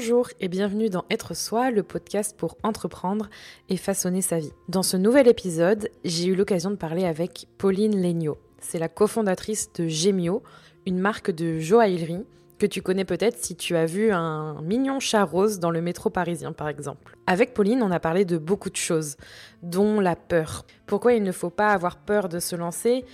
[0.00, 3.28] Bonjour et bienvenue dans Être Soi, le podcast pour entreprendre
[3.68, 4.54] et façonner sa vie.
[4.66, 8.38] Dans ce nouvel épisode, j'ai eu l'occasion de parler avec Pauline Legnaud.
[8.60, 10.42] C'est la cofondatrice de Gemio,
[10.86, 12.24] une marque de joaillerie
[12.58, 16.08] que tu connais peut-être si tu as vu un mignon chat rose dans le métro
[16.08, 17.14] parisien par exemple.
[17.26, 19.18] Avec Pauline, on a parlé de beaucoup de choses,
[19.62, 20.64] dont la peur.
[20.86, 23.04] Pourquoi il ne faut pas avoir peur de se lancer,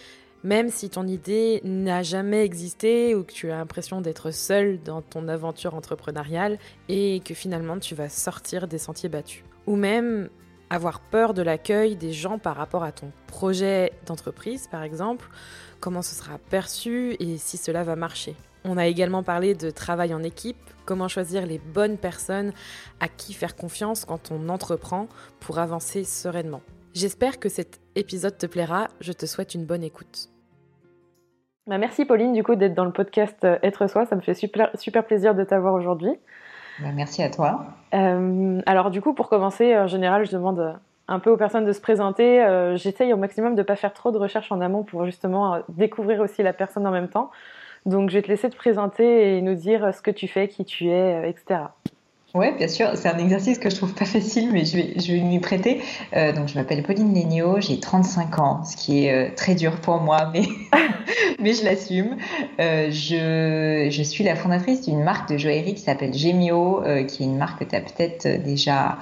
[0.47, 5.03] même si ton idée n'a jamais existé ou que tu as l'impression d'être seul dans
[5.03, 9.43] ton aventure entrepreneuriale et que finalement tu vas sortir des sentiers battus.
[9.67, 10.29] Ou même
[10.71, 15.29] avoir peur de l'accueil des gens par rapport à ton projet d'entreprise, par exemple,
[15.81, 18.37] comment ce sera perçu et si cela va marcher.
[18.65, 22.53] On a également parlé de travail en équipe, comment choisir les bonnes personnes
[23.01, 25.09] à qui faire confiance quand on entreprend
[25.41, 26.63] pour avancer sereinement.
[26.95, 30.31] J'espère que cet épisode te plaira, je te souhaite une bonne écoute.
[31.67, 34.35] Bah, merci Pauline du coup d'être dans le podcast euh, Être Soi, ça me fait
[34.35, 36.13] super, super plaisir de t'avoir aujourd'hui.
[36.81, 37.67] Bah, merci à toi.
[37.93, 40.73] Euh, alors du coup pour commencer, en général je demande euh,
[41.09, 42.45] un peu aux personnes de se présenter.
[42.77, 46.21] J'essaye au maximum de ne pas faire trop de recherches en amont pour justement découvrir
[46.21, 47.31] aussi la personne en même temps.
[47.85, 50.65] Donc je vais te laisser te présenter et nous dire ce que tu fais, qui
[50.65, 51.61] tu es, etc.
[52.37, 52.91] Oui, bien sûr.
[52.97, 55.81] C'est un exercice que je trouve pas facile, mais je vais, je m'y prêter.
[56.15, 59.81] Euh, donc, je m'appelle Pauline Legnaud, j'ai 35 ans, ce qui est euh, très dur
[59.81, 60.43] pour moi, mais,
[61.55, 62.17] je l'assume.
[62.61, 67.39] Euh, je, suis la fondatrice d'une marque de joaillerie qui s'appelle Gemio, qui est une
[67.39, 68.99] marque que tu as peut-être déjà,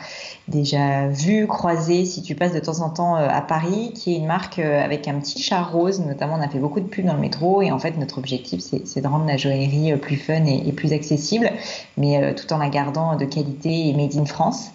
[0.47, 4.27] déjà vue, croisée si tu passes de temps en temps à Paris, qui est une
[4.27, 6.01] marque avec un petit chat rose.
[6.01, 8.61] Notamment, on a fait beaucoup de pubs dans le métro et en fait, notre objectif,
[8.61, 11.51] c'est de rendre la joaillerie plus fun et, et plus accessible,
[11.97, 14.71] mais tout en la gardant de qualité et made in France.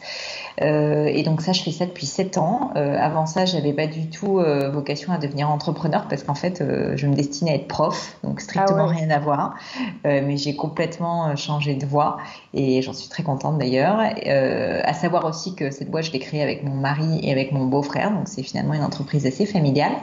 [0.61, 2.71] Euh, et donc ça, je fais ça depuis 7 ans.
[2.75, 6.63] Euh, avant ça, j'avais pas du tout euh, vocation à devenir entrepreneur parce qu'en fait,
[6.95, 9.55] je me destinais à être prof, donc strictement ah rien à voir.
[10.03, 12.17] mais j'ai complètement changé de voie
[12.53, 13.99] et j'en suis très contente d'ailleurs.
[13.99, 17.65] à savoir aussi que cette boîte, je l'ai créée avec mon mari et avec mon
[17.65, 19.93] beau-frère, donc c'est finalement une entreprise assez familiale.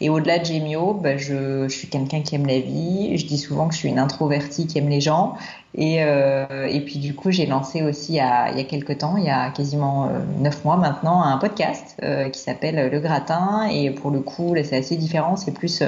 [0.00, 3.16] Et au-delà de Gemio, bah, je, je suis quelqu'un qui aime la vie.
[3.16, 5.34] Je dis souvent que je suis une introvertie qui aime les gens.
[5.76, 8.98] Et, et puis du coup, j'ai lancé aussi il y, a, il y a quelques
[8.98, 13.00] temps, il y a quasiment euh, neuf mois maintenant un podcast euh, qui s'appelle Le
[13.00, 13.68] Gratin.
[13.70, 15.36] Et pour le coup, là, c'est assez différent.
[15.36, 15.82] C'est plus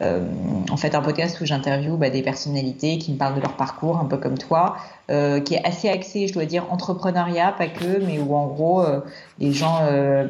[0.00, 0.28] euh,
[0.70, 3.98] en fait un podcast où j'interviewe bah, des personnalités qui me parlent de leur parcours,
[3.98, 4.76] un peu comme toi,
[5.08, 8.82] qui est assez axé, je dois dire, entrepreneuriat, pas que, mais où en gros
[9.38, 9.80] les gens,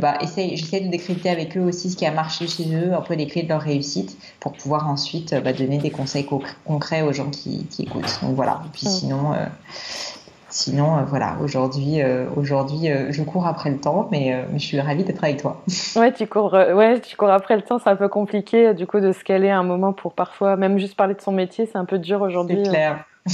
[0.00, 3.14] bah, j'essaie de décrypter avec eux aussi ce qui a marché chez eux, un peu
[3.14, 6.26] les clés de leur réussite, pour pouvoir ensuite bah, donner des conseils
[6.64, 8.18] concrets aux gens qui, qui, écoutent.
[8.22, 8.60] Donc voilà.
[8.66, 9.34] Et puis sinon
[10.52, 14.78] Sinon, euh, voilà, aujourd'hui, euh, aujourd'hui, euh, je cours après le temps, mais, je suis
[14.78, 15.62] ravie d'être avec toi.
[15.96, 17.78] Ouais, tu cours, ouais, tu cours après le temps.
[17.78, 20.94] C'est un peu compliqué, du coup, de se caler un moment pour parfois, même juste
[20.94, 22.60] parler de son métier, c'est un peu dur aujourd'hui.
[22.64, 23.04] C'est clair.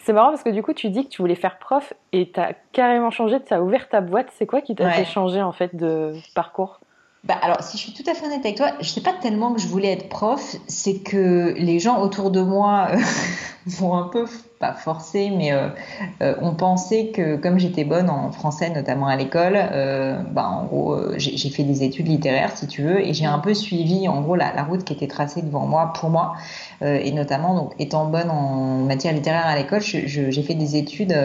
[0.00, 2.40] C'est marrant parce que du coup, tu dis que tu voulais faire prof et tu
[2.40, 4.28] as carrément changé, tu as ouvert ta boîte.
[4.38, 6.80] C'est quoi qui t'a fait changer en fait de parcours?
[7.24, 9.52] Bah alors, si je suis tout à fait honnête avec toi, je sais pas tellement
[9.52, 12.88] que je voulais être prof, c'est que les gens autour de moi
[13.66, 14.24] vont un peu
[14.58, 15.68] pas forcé, mais euh,
[16.20, 20.64] euh, on pensait que comme j'étais bonne en français, notamment à l'école, euh, bah, en
[20.64, 24.20] gros, j'ai fait des études littéraires, si tu veux, et j'ai un peu suivi, en
[24.20, 26.34] gros, la, la, route qui était tracée devant moi, pour moi,
[26.82, 31.16] et notamment, donc, étant bonne en matière littéraire à l'école, j'ai fait des études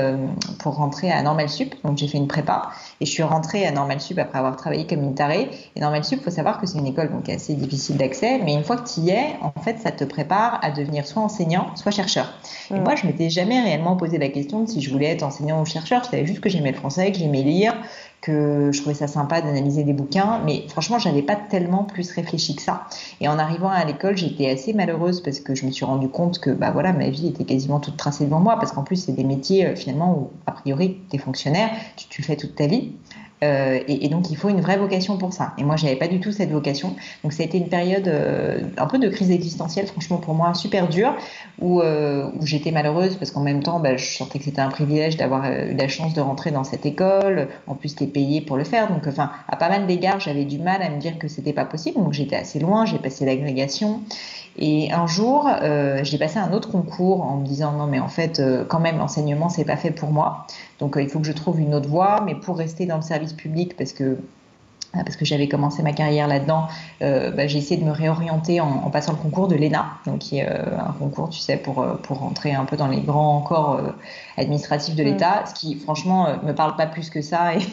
[0.59, 2.69] pour rentrer à Normal Sup, donc j'ai fait une prépa,
[3.01, 5.49] et je suis rentrée à Normal Sup après avoir travaillé comme une tarée.
[5.75, 8.63] Et Normal Sup, faut savoir que c'est une école donc assez difficile d'accès, mais une
[8.63, 11.91] fois que tu y es, en fait, ça te prépare à devenir soit enseignant, soit
[11.91, 12.33] chercheur.
[12.71, 15.61] Et moi, je m'étais jamais réellement posé la question de si je voulais être enseignant
[15.61, 16.03] ou chercheur.
[16.03, 17.75] Je savais juste que j'aimais le français, que j'aimais lire,
[18.21, 20.41] que je trouvais ça sympa d'analyser des bouquins.
[20.45, 22.87] Mais franchement, j'avais pas tellement plus réfléchi que ça.
[23.21, 26.39] Et en arrivant à l'école, j'étais assez malheureuse parce que je me suis rendu compte
[26.39, 28.57] que bah voilà, ma vie était quasiment toute tracée devant moi.
[28.57, 32.07] Parce qu'en plus, c'est des métiers euh, finalement où, a priori, tu es fonctionnaire, tu,
[32.07, 32.93] tu le fais toute ta vie.
[33.43, 35.53] Euh, et, donc, il faut une vraie vocation pour ça.
[35.57, 36.95] Et moi, j'avais pas du tout cette vocation.
[37.23, 40.53] Donc, ça a été une période euh, un peu de crise existentielle, franchement, pour moi,
[40.53, 41.15] super dure,
[41.59, 45.17] où, euh, j'étais malheureuse parce qu'en même temps, bah, je sentais que c'était un privilège
[45.17, 47.47] d'avoir eu la chance de rentrer dans cette école.
[47.67, 48.89] En plus, tu es payé pour le faire.
[48.89, 51.65] Donc, enfin, à pas mal d'égards, j'avais du mal à me dire que c'était pas
[51.65, 51.97] possible.
[51.97, 52.85] Donc, j'étais assez loin.
[52.85, 54.01] J'ai passé l'agrégation.
[54.57, 55.49] Et un jour,
[56.03, 59.49] j'ai passé un autre concours en me disant non, mais en fait, quand même, l'enseignement,
[59.49, 60.45] c'est pas fait pour moi.
[60.79, 62.21] Donc, il faut que je trouve une autre voie.
[62.25, 64.17] Mais pour rester dans le service public parce que euh,
[64.93, 66.67] parce que j'avais commencé ma carrière là-dedans,
[67.01, 70.39] euh, bah, j'ai essayé de me réorienter en, passant le concours de l'ENA, donc qui
[70.39, 73.81] est euh, un concours, tu sais, pour, pour rentrer un peu dans les grands corps
[74.37, 75.05] administratifs de mm.
[75.05, 77.55] l'État, ce qui franchement me parle pas plus que ça.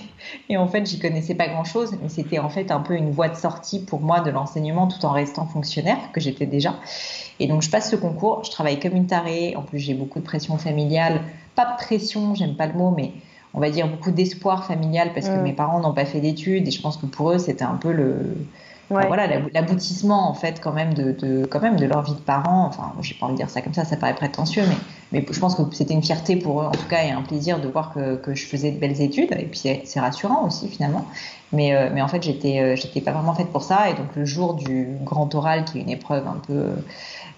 [0.49, 3.11] Et, et en fait, j'y connaissais pas grand-chose, mais c'était en fait un peu une
[3.11, 6.75] voie de sortie pour moi de l'enseignement tout en restant fonctionnaire, que j'étais déjà.
[7.41, 10.19] Et donc je passe ce concours, je travaille comme une tarée, en plus j'ai beaucoup
[10.19, 11.23] de pression familiale,
[11.55, 13.13] pas de pression, j'aime pas le mot, mais
[13.55, 15.43] on va dire, beaucoup d'espoir familial parce que mm.
[15.43, 17.93] mes parents n'ont pas fait d'études et je pense que pour eux, c'était un peu
[17.93, 18.37] le.
[18.89, 22.67] voilà, l'aboutissement en fait quand même de, quand même de leur vie de parents.
[22.67, 24.77] Enfin, j'ai pas envie de dire ça comme ça, ça paraît prétentieux, mais,
[25.13, 27.61] mais je pense que c'était une fierté pour eux en tout cas et un plaisir
[27.61, 29.33] de voir que, que je faisais de belles études.
[29.33, 31.05] Et puis c'est rassurant aussi finalement.
[31.53, 33.91] Mais, euh, mais en fait, j'étais euh, j'étais pas vraiment faite pour ça.
[33.91, 36.71] Et donc le jour du grand oral, qui est une épreuve un peu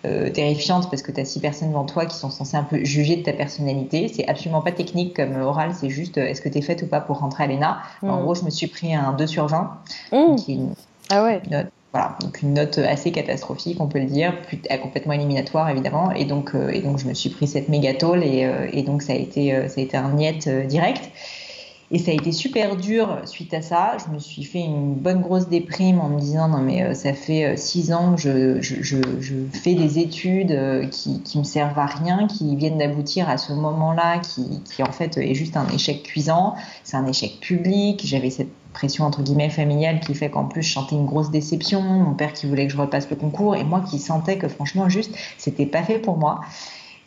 [0.04, 2.84] euh, terrifiante parce que tu as six personnes devant toi qui sont censées un peu
[2.84, 4.08] juger de ta personnalité.
[4.08, 6.86] C'est absolument pas technique comme oral, c'est juste euh, est-ce que tu es faite ou
[6.86, 7.78] pas pour rentrer à l'ENA?
[8.02, 8.22] En mm.
[8.22, 9.78] gros, je me suis pris un 2 sur 20,
[10.12, 10.36] mmh.
[10.36, 10.74] qui est une,
[11.10, 11.40] ah ouais.
[11.50, 14.34] note, voilà, donc une note assez catastrophique, on peut le dire,
[14.82, 16.10] complètement éliminatoire évidemment.
[16.10, 19.02] Et donc, euh, et donc je me suis pris cette méga tôle et, et donc
[19.02, 21.10] ça a été, ça a été un niet direct.
[21.94, 23.98] Et ça a été super dur suite à ça.
[23.98, 27.12] Je me suis fait une bonne grosse déprime en me disant non mais euh, ça
[27.12, 31.84] fait euh, six ans que je, fais des études euh, qui, qui me servent à
[31.84, 36.02] rien, qui viennent d'aboutir à ce moment-là, qui, qui en fait est juste un échec
[36.02, 36.54] cuisant.
[36.82, 38.00] C'est un échec public.
[38.06, 41.82] J'avais cette pression entre guillemets familiale qui fait qu'en plus je chantais une grosse déception.
[41.82, 44.88] Mon père qui voulait que je repasse le concours et moi qui sentais que franchement
[44.88, 46.40] juste c'était pas fait pour moi.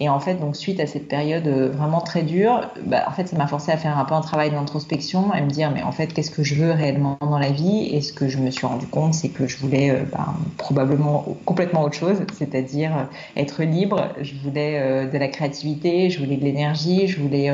[0.02, 3.28] Et en fait, donc suite à cette période euh, vraiment très dure, bah, en fait,
[3.28, 5.94] ça m'a forcé à faire un peu un travail d'introspection, à me dire, mais en
[5.94, 7.88] fait, qu'est-ce que je veux réellement dans la vie?
[7.92, 11.26] Et ce que je me suis rendu compte, c'est que je voulais euh, bah, probablement
[11.46, 14.10] complètement autre chose, c'est-à-dire euh, être libre.
[14.22, 17.52] Je voulais de la créativité, je voulais de l'énergie, je voulais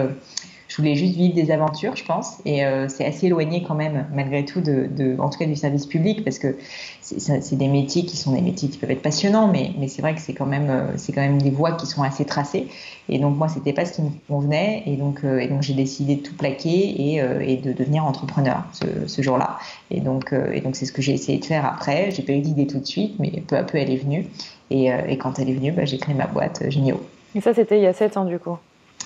[0.71, 2.38] je voulais juste vivre des aventures, je pense.
[2.45, 5.85] Et euh, c'est assez éloigné quand même, malgré tout, de, en tout cas du service
[5.85, 6.56] public, parce que
[7.01, 10.21] c'est des métiers qui sont des métiers qui peuvent être passionnants, mais, c'est vrai que
[10.21, 12.69] c'est quand même, euh, c'est quand même des voies qui sont assez tracées.
[13.09, 16.15] Et donc moi, c'était pas ce qui me convenait, et donc, euh, donc j'ai décidé
[16.15, 18.63] de tout plaquer et, de devenir entrepreneur
[19.07, 19.59] ce, jour-là.
[19.89, 20.33] Et donc,
[20.71, 22.12] c'est ce que j'ai essayé de faire après.
[22.12, 24.25] J'ai pas eu d'idée tout de suite, mais peu à peu elle est venue.
[24.69, 27.01] Et, et quand elle est venue, bah, j'ai créé ma boîte Génio.
[27.35, 28.57] Et ça, c'était il y a 7 ans du coup.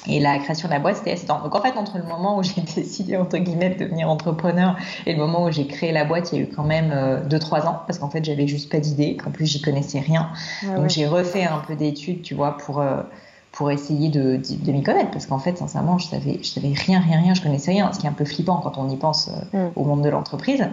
[0.08, 2.44] Et la création de la boîte, c'était assez Donc en fait, entre le moment où
[2.44, 4.76] j'ai décidé, entre guillemets, de devenir entrepreneur
[5.06, 6.92] et le moment où j'ai créé la boîte, il y a eu quand même
[7.28, 10.30] 2-3 euh, ans, parce qu'en fait, j'avais juste pas d'idée, qu'en plus, j'y connaissais rien.
[10.64, 12.82] Ah Donc j'ai refait un peu d'études, tu vois, pour...
[12.82, 13.02] Euh,
[13.56, 17.00] pour essayer de, de, m'y connaître parce qu'en fait sincèrement je savais je savais rien
[17.00, 19.30] rien rien je connaissais rien ce qui est un peu flippant quand on y pense
[19.54, 19.72] euh, mm.
[19.76, 20.68] au monde de l'entreprise.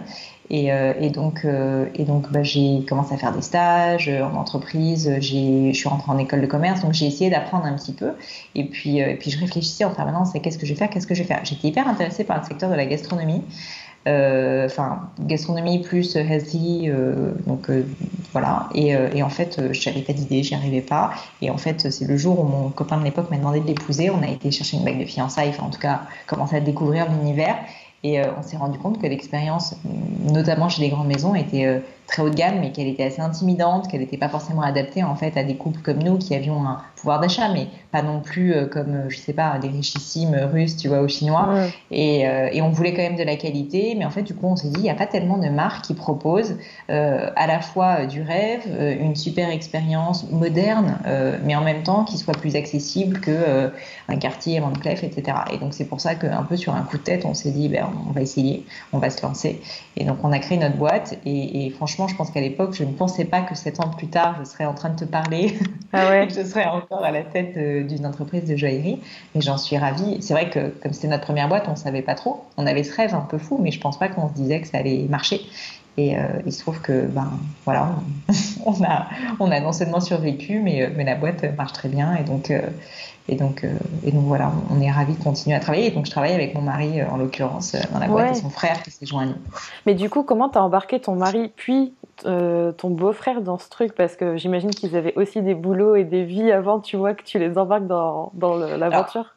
[0.49, 4.35] Et, euh, et, donc euh, et donc bah, j'ai commencé à faire des stages en
[4.37, 7.93] entreprise j'ai je suis rentrée en école de commerce donc j'ai essayé d'apprendre un petit
[7.93, 8.11] peu.
[8.53, 11.07] Et puis et puis je réfléchissais en permanence à qu'est-ce que je vais faire qu'est-ce
[11.07, 11.39] que je vais faire.
[11.45, 13.41] J'étais hyper intéressée par le secteur de la gastronomie
[14.05, 17.85] euh, enfin gastronomie plus healthy, euh, donc euh,
[18.33, 18.67] voilà.
[18.75, 21.11] Et, et, en fait, je n'avais pas d'idée, j'y arrivais pas.
[21.41, 24.09] Et en fait, c'est le jour où mon copain de l'époque m'a demandé de l'épouser.
[24.09, 27.09] On a été chercher une bague de fiançailles, enfin en tout cas commencer à découvrir
[27.09, 27.55] l'univers.
[28.03, 29.75] Et on s'est rendu compte que l'expérience,
[30.29, 33.87] notamment chez les grandes maisons, était très haut de gamme, mais qu'elle était assez intimidante,
[33.89, 36.81] qu'elle n'était pas forcément adaptée en fait à des couples comme nous qui avions un
[37.03, 40.77] pouvoir d'achat, mais pas non plus euh, comme, euh, je sais pas, des richissimes russes,
[40.77, 41.49] tu vois, ou chinois.
[41.91, 44.47] Et, euh, et, on voulait quand même de la qualité, mais en fait, du coup,
[44.47, 46.55] on s'est dit, il n'y a pas tellement de marques qui proposent
[46.87, 48.61] à la fois du rêve,
[48.99, 50.97] une super expérience moderne,
[51.43, 53.71] mais en même temps qui soit plus accessible que
[54.07, 55.37] un quartier Van Cleef, etc.
[55.51, 57.67] Et donc, c'est pour ça qu'un peu sur un coup de tête, on s'est dit,
[57.67, 59.61] ben, on va essayer, on va se lancer.
[59.97, 62.83] Et donc, on a créé notre boîte, et, et franchement, je pense qu'à l'époque, je
[62.83, 65.57] ne pensais pas que sept ans plus tard, je serais en train de te parler,
[65.93, 66.27] ah ouais.
[66.35, 67.57] je serais encore à la tête
[67.87, 68.99] d'une entreprise de joaillerie.
[69.35, 70.21] Mais j'en suis ravie.
[70.21, 72.43] C'est vrai que comme c'était notre première boîte, on ne savait pas trop.
[72.57, 74.61] On avait ce rêve un peu fou, mais je ne pense pas qu'on se disait
[74.61, 75.41] que ça allait marcher.
[75.95, 77.31] Et euh, il se trouve que, ben,
[77.65, 77.95] voilà,
[78.65, 79.07] on, a,
[79.39, 82.15] on a non seulement survécu, mais, euh, mais la boîte marche très bien.
[82.15, 82.61] Et donc, euh,
[83.27, 83.65] et donc,
[84.03, 85.87] et donc voilà, on est ravis de continuer à travailler.
[85.87, 88.81] Et donc, je travaille avec mon mari, en l'occurrence, dans la boîte, et son frère
[88.83, 89.35] qui s'est joint à nous.
[89.85, 93.95] Mais du coup, comment tu as embarqué ton mari, puis ton beau-frère dans ce truc?
[93.95, 97.23] Parce que j'imagine qu'ils avaient aussi des boulots et des vies avant, tu vois, que
[97.23, 99.32] tu les embarques dans, dans l'aventure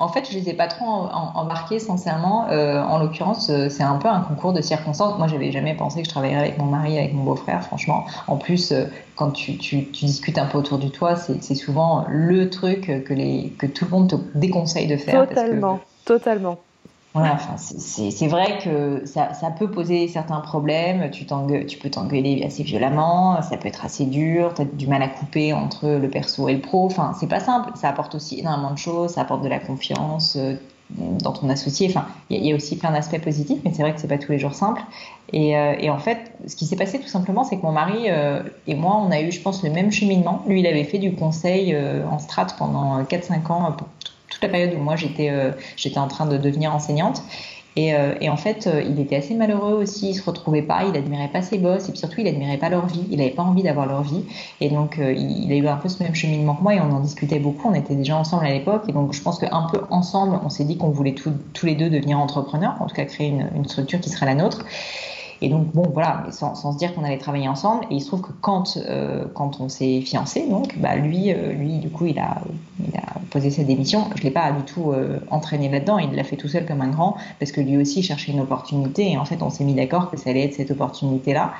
[0.00, 2.48] en fait, je les ai pas trop embarqués, sincèrement.
[2.48, 5.18] Euh, en l'occurrence, euh, c'est un peu un concours de circonstances.
[5.18, 8.06] Moi, j'avais jamais pensé que je travaillerais avec mon mari, avec mon beau-frère, franchement.
[8.26, 12.86] En plus, euh, quand tu, discutes un peu autour du toit, c'est souvent le truc
[12.86, 15.28] que, tout le monde te déconseille de faire.
[15.28, 16.56] Totalement, totalement.
[17.12, 21.10] Voilà, enfin, c'est vrai que ça, peut poser certains problèmes.
[21.10, 21.26] Tu,
[21.66, 25.08] tu peux t'engueuler assez violemment, ça peut être assez dur, tu as du mal à
[25.08, 26.86] couper entre le perso et le pro.
[26.86, 27.72] Enfin, c'est pas simple.
[27.74, 30.36] Ça apporte aussi énormément de choses, ça apporte de la confiance.
[30.36, 30.54] Euh,
[31.22, 31.86] dans ton associé.
[31.88, 34.32] Enfin, il y, a aussi plein d'aspects positifs, mais c'est vrai que c'est pas tous
[34.32, 34.82] les jours simple.
[35.32, 38.08] Et, et en fait, ce qui s'est passé tout simplement, c'est que mon mari
[38.66, 40.42] et moi, on a eu, je pense, le même cheminement.
[40.48, 41.76] Lui, il avait fait du conseil
[42.10, 43.76] en strat pendant 4-5 ans,
[44.30, 45.30] toute la période où moi j'étais
[45.76, 47.22] j'étais en train de devenir enseignante.
[47.78, 50.96] Euh, et, en fait, euh, il était assez malheureux aussi, il se retrouvait pas, il
[50.96, 53.42] admirait pas ses boss, et puis surtout, il admirait pas leur vie, il n'avait pas
[53.42, 54.24] envie d'avoir leur vie.
[54.60, 56.90] Et donc, euh, il a eu un peu ce même cheminement que moi, et on
[56.90, 59.82] en discutait beaucoup, on était déjà ensemble à l'époque, et donc je pense qu'un peu
[59.90, 63.28] ensemble, on s'est dit qu'on voulait tous les deux devenir entrepreneurs, en tout cas créer
[63.28, 64.64] une, une structure qui serait la nôtre.
[65.42, 67.84] Et donc, bon, voilà, sans, sans, se dire qu'on allait travailler ensemble.
[67.90, 71.52] Et il se trouve que quand, euh, quand on s'est fiancé, donc, bah, lui, euh,
[71.52, 72.42] lui, du coup, il a,
[72.86, 74.06] il a posé sa démission.
[74.16, 75.98] Je ne l'ai pas du tout euh, entraîné là-dedans.
[75.98, 79.10] Il l'a fait tout seul comme un grand, parce que lui aussi cherchait une opportunité.
[79.10, 81.54] Et en fait, on s'est mis d'accord que ça allait être cette opportunité-là.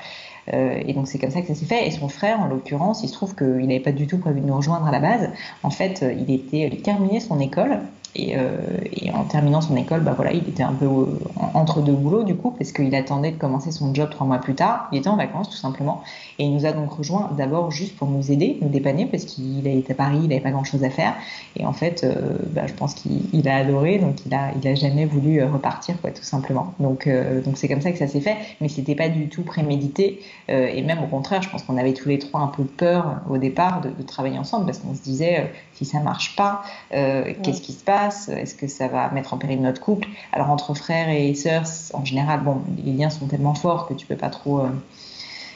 [0.51, 1.87] et donc c'est comme ça que ça s'est fait.
[1.87, 4.45] Et son frère, en l'occurrence, il se trouve qu'il n'avait pas du tout prévu de
[4.45, 5.29] nous rejoindre à la base.
[5.63, 7.79] En fait, il était, il terminait son école
[8.19, 11.05] euh, et, en terminant son école, bah voilà, il était un peu euh,
[11.53, 14.55] entre deux boulots du coup, parce qu'il attendait de commencer son job trois mois plus
[14.55, 14.89] tard.
[14.91, 16.03] Il était en vacances tout simplement.
[16.37, 19.65] Et il nous a donc rejoint d'abord juste pour nous aider, nous dépanner, parce qu'il
[19.67, 21.13] était à Paris, il n'avait pas grand chose à faire.
[21.55, 24.75] Et en fait, euh, bah, je pense qu'il a adoré, donc il a, il a
[24.75, 26.73] jamais voulu repartir, quoi, tout simplement.
[26.79, 27.07] Donc,
[27.45, 30.21] donc c'est comme ça que ça s'est fait, mais c'était pas du tout prémédité.
[30.47, 33.37] et même au contraire, je pense qu'on avait tous les trois un peu peur au
[33.37, 37.73] départ de, de travailler ensemble, parce qu'on se disait, si ça marche pas, qu'est-ce qui
[37.73, 38.00] se passe?
[38.07, 40.07] Est-ce que ça va mettre en péril notre couple?
[40.31, 44.05] Alors entre frères et sœurs, en général, bon, les liens sont tellement forts que tu
[44.05, 44.61] peux pas trop.
[44.61, 44.69] Euh,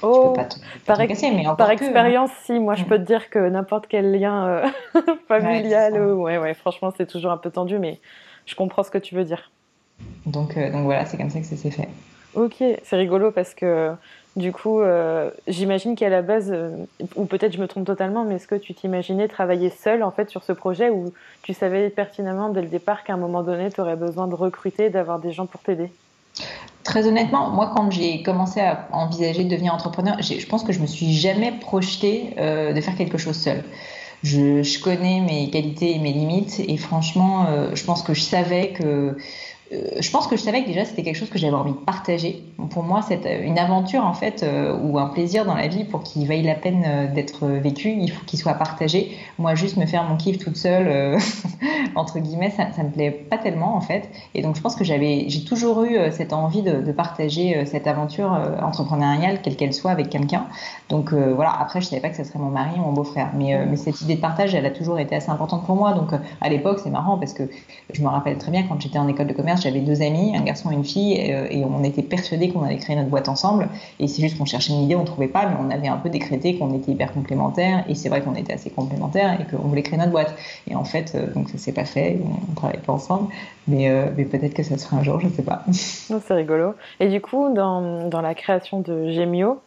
[0.01, 0.49] oh, peux pas
[0.85, 2.87] par, mais par expérience, si, moi je mm.
[2.87, 4.67] peux te dire que n'importe quel lien euh,
[5.27, 7.99] familial, ouais, ouais, franchement, c'est toujours un peu tendu, mais
[8.45, 9.51] je comprends ce que tu veux dire.
[10.25, 11.89] Donc, euh, donc voilà, c'est comme ça que ça s'est fait.
[12.33, 13.93] Ok, c'est rigolo parce que
[14.35, 16.69] du coup, euh, j'imagine qu'à la base, euh,
[17.15, 20.29] ou peut-être je me trompe totalement, mais est-ce que tu t'imaginais travailler seul en fait
[20.29, 23.79] sur ce projet ou tu savais pertinemment dès le départ qu'à un moment donné, tu
[23.79, 25.89] aurais besoin de recruter, d'avoir des gens pour t'aider?
[26.83, 30.81] Très honnêtement, moi, quand j'ai commencé à envisager de devenir entrepreneur, je pense que je
[30.81, 33.63] me suis jamais projetée euh, de faire quelque chose seul.
[34.21, 39.15] Je, connais mes qualités et mes limites, et franchement, je pense que je savais que
[39.71, 42.43] je pense que je savais que déjà c'était quelque chose que j'avais envie de partager.
[42.69, 45.83] Pour moi, c'est euh, une aventure en fait euh, ou un plaisir dans la vie
[45.83, 49.17] pour qu'il vaille la peine d'être vécu, il faut qu'il soit partagé.
[49.39, 51.17] Moi, juste me faire mon kiff toute seule,
[51.95, 54.09] entre guillemets, ça, ça me plaît pas tellement en fait.
[54.35, 58.31] Et donc, je pense que j'avais, j'ai toujours eu cette envie de, partager cette aventure
[58.61, 60.45] entrepreneuriale, quelle qu'elle soit, avec quelqu'un.
[60.89, 61.51] Donc voilà.
[61.59, 64.15] Après, je savais pas que ce serait mon mari ou mon beau-frère, mais cette idée
[64.15, 65.93] de partage, elle a toujours été assez importante pour moi.
[65.93, 67.43] Donc à l'époque, c'est marrant parce que
[67.91, 70.41] je me rappelle très bien quand j'étais en école de commerce j'avais deux amis, un
[70.41, 73.69] garçon et une fille, et, on était persuadés qu'on allait créer notre boîte ensemble.
[73.99, 75.97] Et c'est juste qu'on cherchait une idée, on ne trouvait pas, mais on avait un
[75.97, 77.83] peu décrété qu'on était hyper complémentaires.
[77.89, 80.35] Et c'est vrai qu'on était assez complémentaires et qu'on voulait créer notre boîte.
[80.67, 83.31] Et en fait, euh, donc ça s'est pas fait, on ne travaille pas ensemble.
[83.67, 85.63] Mais, euh, mais peut-être que ça sera un jour, je ne sais pas.
[85.71, 86.75] c'est rigolo.
[86.99, 89.59] Et du coup, dans, dans la création de Gemio,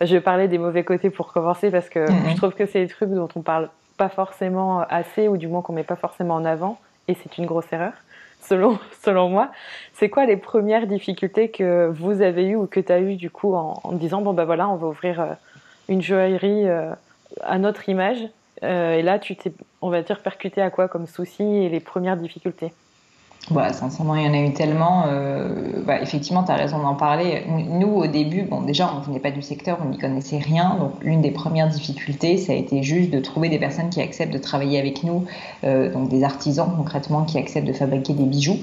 [0.00, 2.30] je vais parler des mauvais côtés pour commencer parce que mm-hmm.
[2.30, 5.62] je trouve que c'est des trucs dont on parle pas forcément assez ou du moins
[5.62, 7.92] qu'on met pas forcément en avant et c'est une grosse erreur
[8.48, 9.50] selon, selon moi.
[9.92, 13.30] C'est quoi les premières difficultés que vous avez eues ou que tu as eues du
[13.30, 15.26] coup en, disant bon ben voilà, on va ouvrir euh,
[15.88, 16.92] une joaillerie euh,
[17.42, 18.18] à notre image
[18.62, 21.80] euh, et là tu t'es, on va dire, percuté à quoi comme souci et les
[21.80, 22.72] premières difficultés?
[23.50, 25.04] Voilà, sincèrement, il y en a eu tellement.
[25.06, 27.44] Euh, bah, effectivement, tu as raison d'en parler.
[27.46, 30.76] Nous, au début, bon, déjà, on venait pas du secteur, on n'y connaissait rien.
[30.80, 34.32] Donc, l'une des premières difficultés, ça a été juste de trouver des personnes qui acceptent
[34.32, 35.26] de travailler avec nous,
[35.64, 38.60] euh, donc des artisans concrètement qui acceptent de fabriquer des bijoux.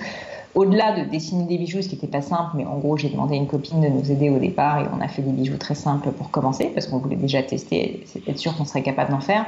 [0.55, 3.35] Au-delà de dessiner des bijoux, ce qui n'était pas simple, mais en gros, j'ai demandé
[3.35, 5.75] à une copine de nous aider au départ et on a fait des bijoux très
[5.75, 9.45] simples pour commencer parce qu'on voulait déjà tester, être sûr qu'on serait capable d'en faire.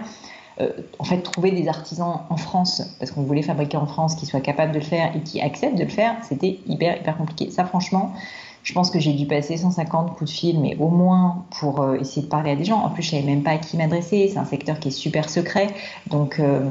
[0.62, 0.70] Euh,
[1.00, 4.42] en fait, trouver des artisans en France, parce qu'on voulait fabriquer en France, qui soient
[4.42, 7.50] capables de le faire et qui acceptent de le faire, c'était hyper, hyper compliqué.
[7.50, 8.14] Ça, franchement,
[8.64, 11.96] je pense que j'ai dû passer 150 coups de fil, mais au moins pour euh,
[11.96, 12.80] essayer de parler à des gens.
[12.80, 14.30] En plus, je savais même pas à qui m'adresser.
[14.32, 15.68] C'est un secteur qui est super secret.
[16.08, 16.62] Donc, euh,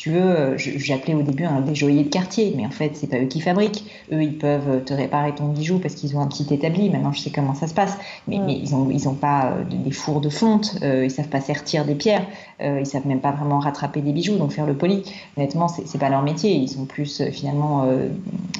[0.00, 3.06] tu veux, euh, j'appelais au début un des joailliers de quartier, mais en fait, c'est
[3.06, 3.84] pas eux qui fabriquent.
[4.10, 6.88] Eux, ils peuvent te réparer ton bijou parce qu'ils ont un petit établi.
[6.88, 7.98] Maintenant, je sais comment ça se passe.
[8.26, 10.78] Mais, mais ils ont, ils ont pas des fours de fonte.
[10.82, 12.26] ils savent pas sertir des pierres.
[12.60, 15.02] ils savent même pas vraiment rattraper des bijoux, donc faire le poli.
[15.36, 16.54] Honnêtement, c'est pas leur métier.
[16.54, 17.86] Ils sont plus finalement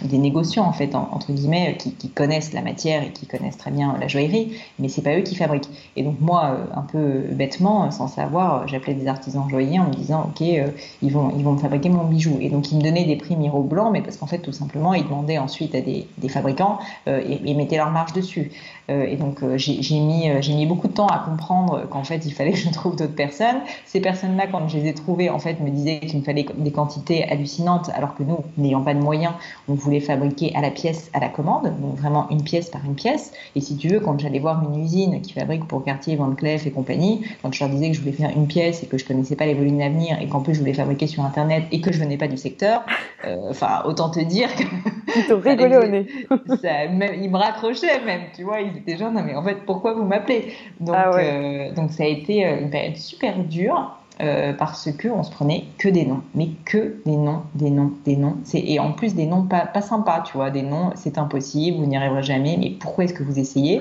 [0.02, 3.70] des négociants en fait, entre guillemets, qui, qui connaissent la matière et qui connaissent très
[3.70, 5.68] bien la joaillerie, mais c'est pas eux qui fabriquent.
[5.96, 9.94] Et donc moi, euh, un peu bêtement, sans savoir, j'appelais des artisans joailliers en me
[9.94, 10.68] disant, ok, euh,
[11.02, 12.38] ils vont, ils vont me fabriquer mon bijou.
[12.40, 14.94] Et donc, ils me donnaient des prix Miro blancs, mais parce qu'en fait, tout simplement,
[14.94, 18.50] ils demandaient ensuite à des, fabricants et, et, mettaient leur marge dessus.
[18.88, 22.52] et donc, j'ai mis, j'ai mis beaucoup de temps à comprendre qu'en fait, il fallait
[22.52, 23.60] que je trouve d'autres personnes.
[23.86, 26.72] Ces personnes-là, quand je les ai trouvées, en fait, me disaient qu'il me fallait des
[26.72, 29.34] quantités hallucinantes, alors que nous, n'ayant pas de moyens,
[29.68, 32.94] on voulait fabriquer à la pièce, à la commande, donc vraiment une pièce par une
[32.94, 33.32] pièce.
[33.54, 36.66] Et si tu veux, quand j'allais voir une usine qui fabrique pour Cartier, Van Cleef
[36.66, 39.04] et compagnie, quand je leur disais que je voulais faire une pièce et que je
[39.04, 41.92] connaissais pas les volumes d'avenir et qu'en plus je voulais fabriquer sur Internet et que
[41.92, 42.84] je venais pas du secteur,
[43.24, 44.64] euh, enfin, autant te dire que.
[45.16, 46.06] Ils t'ont rigolé au nez.
[46.30, 50.04] ils me raccrochaient même, tu vois, ils étaient genre, non mais en fait, pourquoi vous
[50.04, 50.52] m'appelez?
[50.78, 53.99] Donc, ah euh, donc ça a été euh, une période super dure.
[54.20, 57.92] Euh, parce que on se prenait que des noms, mais que des noms, des noms,
[58.04, 58.36] des noms.
[58.52, 61.86] Et en plus des noms pas, pas sympas, tu vois, des noms, c'est impossible, vous
[61.86, 63.80] n'y arriverez jamais, mais pourquoi est-ce que vous essayez?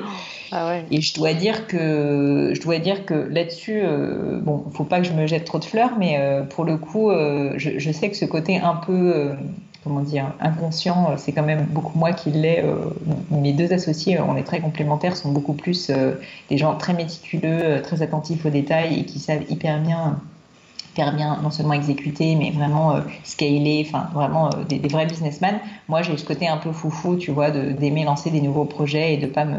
[0.51, 4.99] Ah Et je dois dire que, je dois dire que là-dessus, euh, bon, faut pas
[5.01, 8.09] que je me jette trop de fleurs, mais euh, pour le coup, je, je, sais
[8.09, 9.33] que ce côté un peu
[9.83, 12.63] comment dire, inconscient, c'est quand même beaucoup moi qui l'ai.
[13.31, 15.91] mes deux associés, on est très complémentaires, sont beaucoup plus
[16.49, 20.19] des gens très méticuleux, très attentifs aux détails et qui savent hyper bien
[20.95, 23.01] bien non seulement exécuter, mais vraiment euh,
[23.81, 25.59] enfin vraiment euh, des, vrais businessmen.
[25.87, 29.17] Moi, j'ai ce côté un peu foufou, tu vois, d'aimer lancer des nouveaux projets et
[29.17, 29.57] de pas me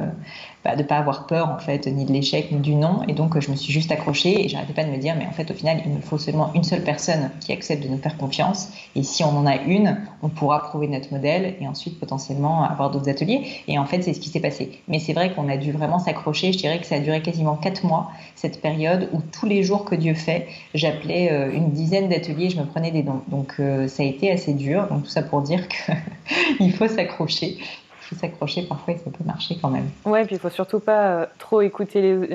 [0.63, 3.03] bah, de pas avoir peur en fait ni de l'échec ni du non.
[3.09, 5.33] Et donc, je me suis juste accrochée et j'arrêtais pas de me dire, mais en
[5.33, 8.19] fait, au final, il me faut seulement une seule personne qui accepte de nous faire
[8.19, 8.69] confiance.
[8.95, 12.91] Et si on en a une, on pourra prouver notre modèle et ensuite potentiellement avoir
[12.91, 13.47] d'autres ateliers.
[13.69, 14.83] Et en fait, c'est ce qui s'est passé.
[14.87, 16.53] Mais c'est vrai qu'on a dû vraiment s'accrocher.
[16.53, 19.85] Je dirais que ça a duré quasiment quatre mois cette période où tous les jours
[19.85, 23.23] que Dieu fait, j'appelais euh, une dizaine d'ateliers, je me prenais des dons.
[23.29, 24.87] Donc euh, ça a été assez dur.
[24.89, 27.59] Donc tout ça pour dire qu'il faut s'accrocher.
[28.11, 29.89] Faut s'accrocher parfois ça peut marcher quand même.
[30.05, 32.29] Ouais, puis il faut surtout pas euh, trop écouter les,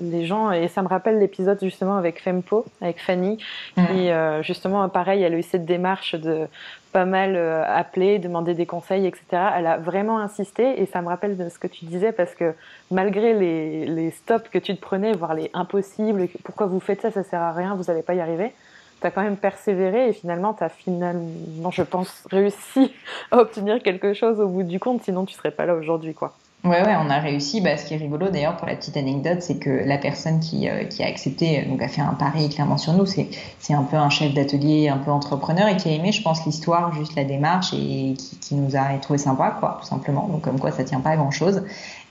[0.00, 0.52] les, gens.
[0.52, 3.38] Et ça me rappelle l'épisode justement avec Fempo, avec Fanny,
[3.76, 4.10] qui
[4.42, 6.46] justement, pareil, elle a eu cette démarche de
[6.92, 9.24] pas mal appeler, demander des conseils, etc.
[9.56, 12.54] Elle a vraiment insisté et ça me rappelle de ce que tu disais parce que
[12.90, 17.10] malgré les, les, stops que tu te prenais, voire les impossibles, pourquoi vous faites ça,
[17.10, 18.52] ça sert à rien, vous n'allez pas y arriver,
[19.00, 22.92] tu as quand même persévéré et finalement, tu as finalement, je pense, réussi
[23.30, 26.34] à obtenir quelque chose au bout du compte, sinon tu serais pas là aujourd'hui, quoi.
[26.64, 27.60] Ouais, ouais, on a réussi.
[27.60, 30.68] Bah, ce qui est rigolo d'ailleurs pour la petite anecdote, c'est que la personne qui,
[30.68, 33.28] euh, qui a accepté, donc a fait un pari clairement sur nous, c'est,
[33.60, 36.44] c'est un peu un chef d'atelier, un peu entrepreneur et qui a aimé, je pense,
[36.46, 40.26] l'histoire, juste la démarche et qui, qui nous a trouvé sympa, quoi, tout simplement.
[40.26, 41.62] Donc comme quoi, ça tient pas à grand chose.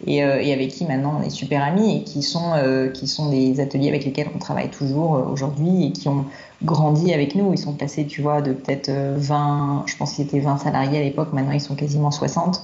[0.05, 3.07] Et, euh, et avec qui maintenant on est super amis et qui sont, euh, qui
[3.07, 6.25] sont des ateliers avec lesquels on travaille toujours aujourd'hui et qui ont
[6.63, 7.51] grandi avec nous.
[7.53, 11.01] Ils sont passés, tu vois, de peut-être 20, je pense qu'ils étaient 20 salariés à
[11.01, 12.62] l'époque, maintenant ils sont quasiment 60.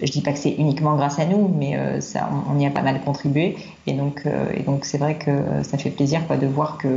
[0.00, 2.70] Je dis pas que c'est uniquement grâce à nous, mais euh, ça, on, y a
[2.70, 3.56] pas mal contribué.
[3.86, 6.88] Et donc, euh, et donc c'est vrai que ça fait plaisir quoi, de voir que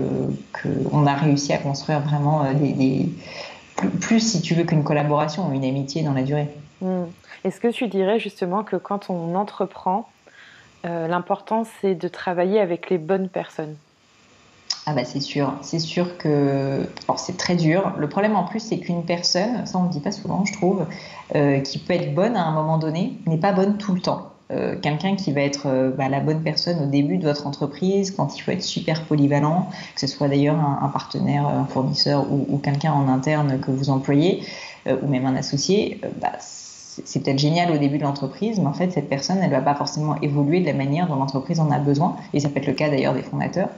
[0.61, 3.09] qu'on a réussi à construire vraiment euh, des,
[4.01, 6.47] plus, si tu veux qu'une collaboration, une amitié dans la durée.
[6.81, 7.05] Hmm.
[7.43, 10.09] Est-ce que tu dirais justement que quand on entreprend,
[10.83, 13.75] l'important c'est de travailler avec les bonnes personnes?
[14.87, 17.93] Ah bah c'est sûr, c'est sûr que c'est très dur.
[17.97, 20.85] Le problème en plus c'est qu'une personne, ça on ne dit pas souvent je trouve,
[21.35, 24.31] euh, qui peut être bonne à un moment donné, n'est pas bonne tout le temps.
[24.51, 28.11] Euh, quelqu'un qui va être euh, bah, la bonne personne au début de votre entreprise,
[28.11, 32.59] quand il faut être super polyvalent, que ce soit d'ailleurs un, partenaire, un fournisseur ou,
[32.59, 34.43] quelqu'un en interne que vous employez,
[34.87, 36.33] ou même un associé, bah,
[37.03, 39.61] c'est peut-être génial au début de l'entreprise, mais en fait, cette personne, elle ne va
[39.61, 42.15] pas forcément évoluer de la manière dont l'entreprise en a besoin.
[42.33, 43.69] Et ça peut être le cas d'ailleurs des fondateurs.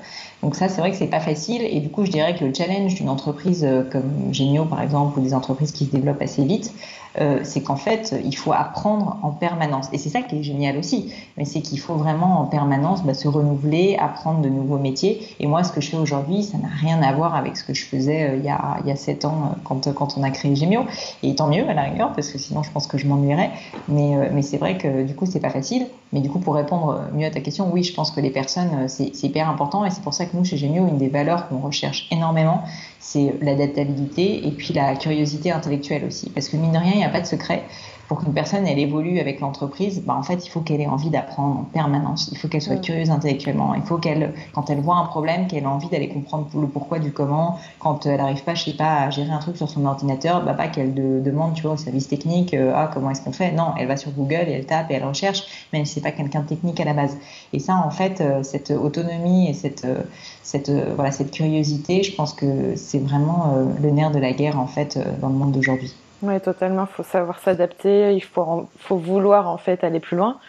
[0.44, 1.64] Donc ça, c'est vrai que c'est pas facile.
[1.64, 5.20] Et du coup, je dirais que le challenge d'une entreprise euh, comme Genio, par exemple,
[5.20, 6.74] ou des entreprises qui se développent assez vite,
[7.20, 9.88] euh, c'est qu'en fait, il faut apprendre en permanence.
[9.92, 11.12] Et c'est ça qui est génial aussi.
[11.36, 15.28] Mais c'est qu'il faut vraiment en permanence bah, se renouveler, apprendre de nouveaux métiers.
[15.40, 17.74] Et moi, ce que je fais aujourd'hui, ça n'a rien à voir avec ce que
[17.74, 20.30] je faisais euh, il, y a, il y a 7 ans quand, quand on a
[20.30, 20.86] créé Gemio.
[21.24, 23.52] Et tant mieux à la rigueur, parce que sinon, je pense que je m'ennuierais.
[23.90, 25.88] Mais, c'est vrai que du coup, c'est pas facile.
[26.14, 28.88] Mais du coup, pour répondre mieux à ta question, oui, je pense que les personnes,
[28.88, 29.84] c'est hyper important.
[29.84, 32.62] Et c'est pour ça nous, chez Genio, une des valeurs qu'on recherche énormément,
[33.00, 36.30] c'est l'adaptabilité et puis la curiosité intellectuelle aussi.
[36.30, 37.64] Parce que mine de rien, il n'y a pas de secret
[38.08, 41.10] pour qu'une personne elle évolue avec l'entreprise, bah, en fait, il faut qu'elle ait envie
[41.10, 42.30] d'apprendre en permanence.
[42.32, 43.74] Il faut qu'elle soit curieuse intellectuellement.
[43.76, 47.00] Il faut qu'elle, quand elle voit un problème, qu'elle ait envie d'aller comprendre le pourquoi
[47.00, 47.60] du comment.
[47.80, 50.54] Quand elle n'arrive pas, je sais pas, à gérer un truc sur son ordinateur, bah,
[50.54, 53.52] pas qu'elle demande, tu vois, au service technique, euh, ah, comment est-ce qu'on fait?
[53.52, 56.12] Non, elle va sur Google et elle tape et elle recherche, même si c'est pas
[56.12, 57.18] quelqu'un de technique à la base.
[57.52, 60.04] Et ça, en fait, euh, cette autonomie et cette, euh,
[60.44, 64.68] cette, voilà, cette curiosité, je pense que c'est vraiment le nerf de la guerre, en
[64.68, 65.94] fait, dans le monde d'aujourd'hui.
[66.22, 66.88] Oui, totalement.
[66.90, 68.14] Il faut savoir s'adapter.
[68.14, 70.40] Il faut, faut vouloir en fait aller plus loin.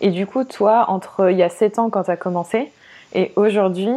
[0.00, 2.72] Et du coup, toi, entre il y a 7 ans quand tu as commencé
[3.14, 3.90] et aujourd'hui,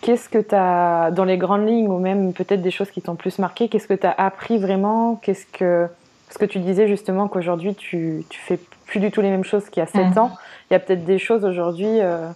[0.00, 3.16] Qu'est-ce que tu as, dans les grandes lignes, ou même peut-être des choses qui t'ont
[3.16, 5.88] plus marqué, qu'est-ce que tu as appris vraiment Qu'est-ce que.
[6.28, 9.68] Parce que tu disais justement qu'aujourd'hui, tu, tu fais plus du tout les mêmes choses
[9.70, 10.18] qu'il y a 7 mm.
[10.18, 10.30] ans.
[10.70, 12.28] Il y a peut-être des choses aujourd'hui euh,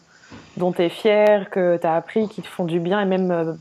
[0.57, 3.31] dont tu es fier, que tu as appris, qui te font du bien, et même
[3.31, 3.53] euh,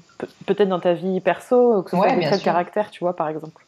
[0.48, 3.28] peut-être dans ta vie perso, que ce soit des traits de caractère, tu vois, par
[3.28, 3.64] exemple.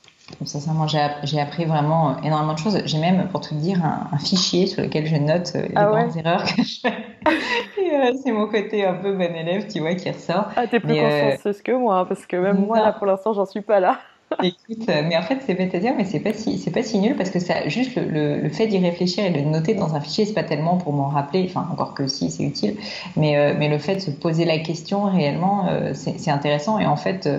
[0.46, 2.82] Sincèrement, j'ai appris vraiment euh, énormément de choses.
[2.86, 6.43] J'ai même, pour te dire, un, fichier sur lequel je note les ah grandes erreurs
[6.43, 6.93] que je fais.
[8.24, 10.50] c'est mon côté un peu bon élève, tu vois, qui ressort.
[10.56, 13.46] Ah, t'es plus consciencieuse que moi, hein, parce que même moi, là, pour l'instant, j'en
[13.46, 14.00] suis pas là.
[14.43, 16.84] Écoute, euh, mais en fait, c'est bête à dire, mais c'est pas si, c'est pas
[16.84, 19.76] si nul parce que ça, juste le, le, fait d'y réfléchir et de le noter
[19.76, 22.76] dans un fichier, c'est pas tellement pour m'en rappeler, enfin, encore que si, c'est utile,
[23.15, 26.86] mais, euh, mais le fait de se poser la question réellement, euh, c'est intéressant et
[26.86, 27.30] en fait,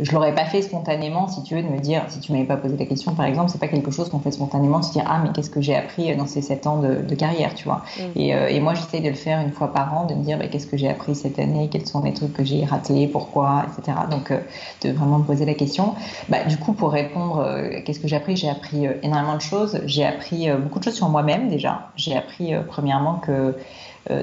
[0.00, 2.56] je l'aurais pas fait spontanément, si tu veux, de me dire, si tu m'avais pas
[2.56, 5.04] posé la question, par exemple, c'est pas quelque chose qu'on fait spontanément, de se dire,
[5.06, 7.84] ah, mais qu'est-ce que j'ai appris dans ces sept ans de, carrière, tu vois.
[7.96, 8.02] Mm.
[8.16, 10.36] Et, euh, et, moi, j'essaye de le faire une fois par an, de me dire,
[10.36, 13.66] bah, qu'est-ce que j'ai appris cette année, quels sont les trucs que j'ai ratés, pourquoi,
[13.68, 13.96] etc.
[14.10, 14.40] Donc, euh,
[14.82, 15.94] de vraiment me poser la question.
[16.28, 19.80] Bah, du coup, pour répondre, euh, qu'est-ce que j'ai appris J'ai appris énormément de choses.
[19.86, 21.90] J'ai appris beaucoup de choses sur moi-même, déjà.
[21.94, 23.54] J'ai appris, premièrement, que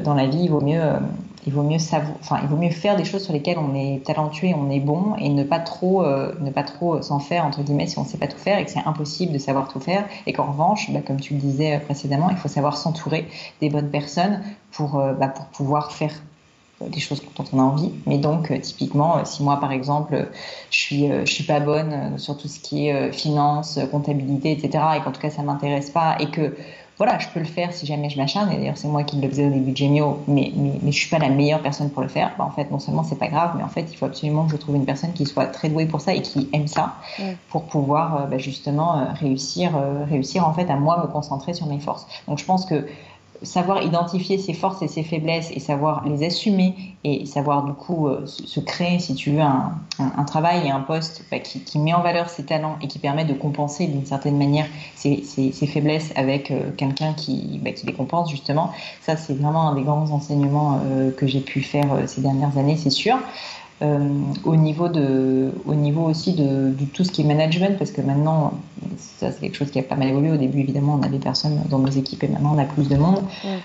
[0.04, 0.82] dans la vie, il vaut mieux
[1.48, 4.04] il vaut mieux savoir, enfin, il vaut mieux faire des choses sur lesquelles on est
[4.06, 7.64] talentueux, on est bon, et ne pas trop, euh, ne pas trop s'en faire entre
[7.64, 9.80] guillemets si on ne sait pas tout faire et que c'est impossible de savoir tout
[9.80, 13.28] faire, et qu'en revanche, bah, comme tu le disais précédemment, il faut savoir s'entourer
[13.60, 16.14] des bonnes personnes pour, euh, bah, pour pouvoir faire
[16.82, 17.92] des choses dont on a envie.
[18.08, 20.30] Mais donc, euh, typiquement, si moi, par exemple,
[20.72, 25.02] je suis, je suis pas bonne sur tout ce qui est finance, comptabilité, etc., et
[25.02, 26.56] qu'en tout cas, ça m'intéresse pas, et que
[27.02, 28.52] voilà, je peux le faire si jamais je m'acharne.
[28.52, 31.00] Et d'ailleurs, c'est moi qui le faisais au début de Gemio, mais, mais, mais je
[31.00, 32.32] suis pas la meilleure personne pour le faire.
[32.38, 34.52] Bah, en fait, non seulement c'est pas grave, mais en fait, il faut absolument que
[34.52, 36.98] je trouve une personne qui soit très douée pour ça et qui aime ça,
[37.50, 41.56] pour pouvoir euh, bah, justement euh, réussir, euh, réussir en fait à moi me concentrer
[41.56, 42.06] sur mes forces.
[42.28, 42.86] Donc, je pense que
[43.44, 48.08] savoir identifier ses forces et ses faiblesses et savoir les assumer et savoir du coup
[48.08, 51.80] euh, se créer, si tu veux, un, un, travail et un poste bah, qui, qui,
[51.80, 55.52] met en valeur ses talents et qui permet de compenser d'une certaine manière ses, ses,
[55.52, 58.72] ses faiblesses avec euh, quelqu'un qui, bah, qui les compense justement.
[59.02, 62.78] Ça, c'est vraiment un des grands enseignements euh, que j'ai pu faire ces dernières années,
[62.78, 63.18] c'est sûr.
[63.82, 63.98] Euh,
[64.44, 68.54] au niveau de, au niveau aussi de, tout ce qui est management, parce que maintenant,
[68.98, 70.32] ça c'est quelque chose qui a pas mal évolué.
[70.32, 72.96] Au début, évidemment, on avait personne dans nos équipes et maintenant on a plus de
[72.96, 73.24] monde.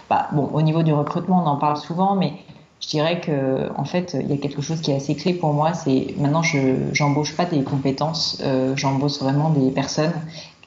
[0.09, 2.33] Bah, bon, au niveau du recrutement, on en parle souvent, mais
[2.81, 5.53] je dirais que en fait, il y a quelque chose qui est assez clé pour
[5.53, 5.75] moi.
[5.75, 10.13] C'est maintenant, je j'embauche pas des compétences, euh, j'embauche vraiment des personnes.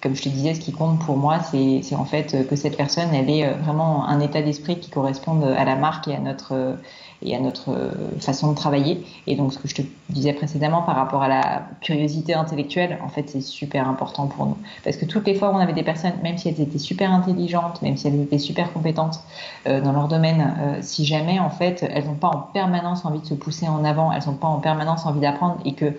[0.04, 3.10] Comme je te disais, ce qui compte pour moi, c'est en fait que cette personne,
[3.14, 6.78] elle ait vraiment un état d'esprit qui corresponde à la marque et à notre
[7.22, 9.06] et à notre euh, façon de travailler.
[9.28, 13.10] Et donc, ce que je te disais précédemment par rapport à la curiosité intellectuelle, en
[13.10, 14.58] fait, c'est super important pour nous.
[14.84, 17.12] Parce que toutes les fois où on avait des personnes, même si elles étaient super
[17.12, 19.20] intelligentes, même si elles étaient super compétentes
[19.68, 23.20] euh, dans leur domaine, euh, si jamais, en fait, elles n'ont pas en permanence envie
[23.20, 25.94] de se pousser en avant, elles n'ont pas en permanence envie d'apprendre et que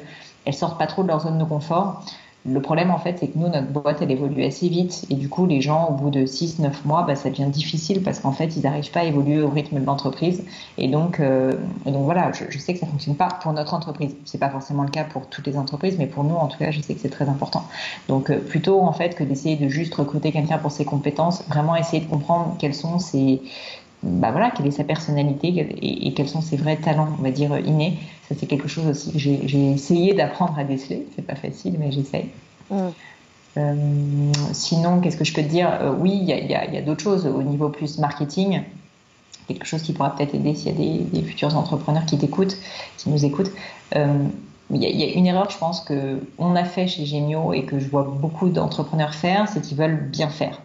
[0.46, 2.02] elles sortent pas trop de leur zone de confort,
[2.46, 5.04] le problème, en fait, c'est que nous, notre boîte, elle évolue assez vite.
[5.10, 8.18] Et du coup, les gens, au bout de 6-9 mois, bah, ça devient difficile parce
[8.18, 10.42] qu'en fait, ils n'arrivent pas à évoluer au rythme de l'entreprise.
[10.78, 11.52] Et donc, euh,
[11.84, 14.16] donc voilà, je, sais que ça ne fonctionne pas pour notre entreprise.
[14.24, 16.56] Ce n'est pas forcément le cas pour toutes les entreprises, mais pour nous, en tout
[16.56, 17.64] cas, je sais que c'est très important.
[18.08, 21.76] Donc, euh, plutôt, en fait, que d'essayer de juste recruter quelqu'un pour ses compétences, vraiment
[21.76, 23.42] essayer de comprendre quels sont ses,
[24.02, 25.48] bah voilà, quelle est sa personnalité
[25.82, 27.98] et, quels sont ses vrais talents, on va dire, innés.
[28.30, 31.04] Ça, c'est quelque chose aussi que j'ai essayé d'apprendre à déceler.
[31.16, 32.26] C'est pas facile, mais j'essaye.
[33.58, 35.68] Euh, sinon, qu'est-ce que je peux te dire?
[35.82, 38.62] Euh, Oui, il y a, d'autres choses au niveau plus marketing.
[39.48, 42.56] Quelque chose qui pourra peut-être aider s'il y a des, futurs entrepreneurs qui t'écoutent,
[42.98, 43.50] qui nous écoutent.
[43.96, 44.28] Euh,
[44.72, 47.88] il y, a une erreur, je pense, qu'on a fait chez Gemio et que je
[47.88, 50.60] vois beaucoup d'entrepreneurs faire, c'est qu'ils veulent bien faire.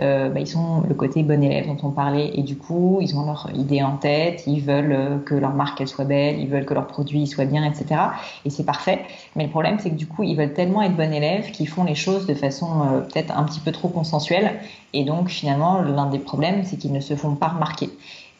[0.00, 3.16] Euh, bah, ils sont le côté bon élève dont on parlait et du coup ils
[3.16, 6.48] ont leur idée en tête, ils veulent euh, que leur marque elle soit belle, ils
[6.48, 8.00] veulent que leurs produits soient bien, etc.
[8.44, 9.00] Et c'est parfait.
[9.34, 11.82] Mais le problème c'est que du coup ils veulent tellement être bon élève qu'ils font
[11.82, 14.60] les choses de façon euh, peut-être un petit peu trop consensuelle
[14.92, 17.90] et donc finalement l'un des problèmes c'est qu'ils ne se font pas remarquer.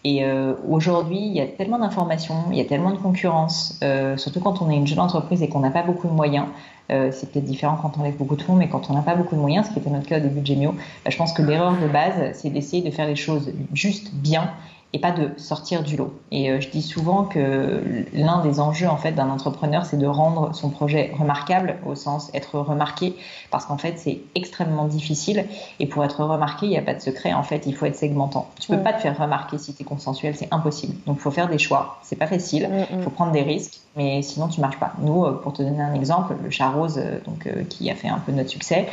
[0.04, 4.16] Et euh, aujourd'hui, il y a tellement d'informations, il y a tellement de concurrence, euh,
[4.16, 6.46] surtout quand on est une jeune entreprise et qu'on n'a pas beaucoup de moyens.
[6.90, 9.14] Euh, c'est peut-être différent quand on lève beaucoup de fonds, mais quand on n'a pas
[9.14, 10.72] beaucoup de moyens, ce qui était notre cas au début de Gemio,
[11.04, 14.50] bah, je pense que l'erreur de base, c'est d'essayer de faire les choses juste bien
[14.94, 16.18] et pas de sortir du lot.
[16.30, 17.82] Et euh, je dis souvent que
[18.14, 22.30] l'un des enjeux en fait d'un entrepreneur, c'est de rendre son projet remarquable au sens
[22.32, 23.14] être remarqué,
[23.50, 25.44] parce qu'en fait c'est extrêmement difficile.
[25.78, 27.34] Et pour être remarqué, il n'y a pas de secret.
[27.34, 28.48] En fait, il faut être segmentant.
[28.60, 30.94] Tu peux pas te faire remarquer si tu es consensuel, c'est impossible.
[31.06, 31.98] Donc il faut faire des choix.
[32.02, 32.68] C'est pas facile.
[32.90, 34.92] Il faut prendre des risques, mais sinon tu marches pas.
[35.00, 38.08] Nous, euh, pour te donner un exemple, le chat rose, euh, donc qui a fait
[38.08, 38.88] un peu notre succès,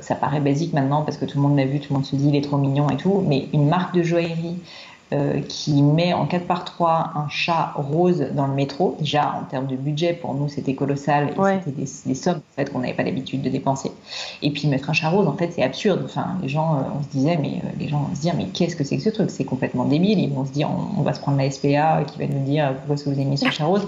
[0.00, 2.16] ça paraît basique maintenant parce que tout le monde l'a vu, tout le monde se
[2.16, 4.58] dit il est trop mignon et tout, mais une marque de joaillerie
[5.48, 8.96] qui met en 4 par 3 un chat rose dans le métro.
[9.00, 12.56] Déjà, en termes de budget, pour nous, c'était colossal et c'était des, des, sommes en
[12.56, 13.90] fait, qu'on n'avait pas l'habitude de dépenser.
[14.42, 16.02] Et puis mettre un chat rose, en fait, c'est absurde.
[16.04, 18.84] Enfin, les gens, on se disait, mais les gens vont se dire, mais qu'est-ce que
[18.84, 19.30] c'est que ce truc?
[19.30, 20.18] C'est complètement débile.
[20.18, 22.94] Ils vont se dire, on, va se prendre la SPA qui va nous dire pourquoi
[22.94, 23.86] est-ce que vous avez mis ce chat rose?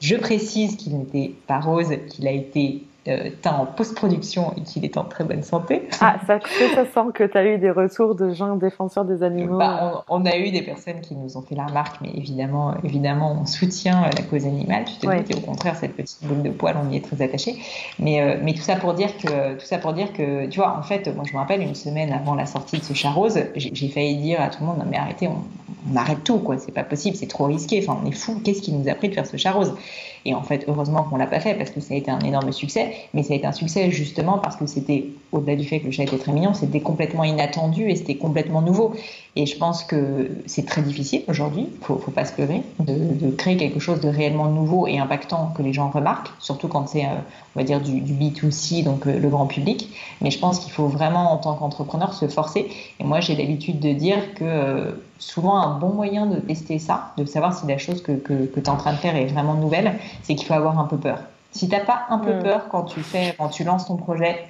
[0.00, 4.84] Je précise qu'il n'était pas rose, qu'il a été euh, teint en post-production et qu'il
[4.84, 5.88] est en très bonne santé.
[6.02, 6.38] Ah, ça,
[6.74, 9.56] ça sent que tu as eu des retours de gens défenseurs des animaux.
[9.56, 13.38] Bah, on, a eu des personnes qui nous ont fait la remarque, mais évidemment, évidemment
[13.40, 14.84] on soutient euh, la cause animale.
[14.84, 15.24] Tu te ouais.
[15.34, 17.56] au contraire, cette petite boule de poil, on y est très attaché.
[17.98, 20.76] Mais, euh, mais tout, ça pour dire que, tout ça pour dire que, tu vois,
[20.76, 23.40] en fait, moi je me rappelle une semaine avant la sortie de ce chat rose,
[23.56, 25.42] j'ai failli dire à tout le monde, non mais arrêtez, on,
[25.90, 26.58] on arrête tout, quoi.
[26.58, 27.82] C'est pas possible, c'est trop risqué.
[27.82, 28.40] Enfin, on est fou.
[28.44, 29.74] Qu'est-ce qui nous a pris de faire ce chat rose?
[30.24, 32.52] Et en fait, heureusement qu'on l'a pas fait parce que ça a été un énorme
[32.52, 32.92] succès.
[33.14, 35.92] Mais ça a été un succès justement parce que c'était, au-delà du fait que le
[35.92, 38.94] chat était très mignon, c'était complètement inattendu et c'était complètement nouveau.
[39.36, 43.56] Et je pense que c'est très difficile aujourd'hui, faut, faut pas se leurrer, de, créer
[43.56, 47.20] quelque chose de réellement nouveau et impactant que les gens remarquent, surtout quand c'est, euh,
[47.54, 49.88] on va dire, du, du B2C, donc euh, le grand public.
[50.20, 52.68] Mais je pense qu'il faut vraiment, en tant qu'entrepreneur, se forcer.
[52.98, 57.12] Et moi, j'ai l'habitude de dire que euh, souvent, un bon moyen de tester ça,
[57.16, 59.26] de savoir si la chose que, que, que tu es en train de faire est
[59.26, 61.18] vraiment nouvelle, c'est qu'il faut avoir un peu peur.
[61.52, 62.42] Si tu n'as pas un peu mm.
[62.42, 64.46] peur quand tu, fais, quand tu lances ton projet,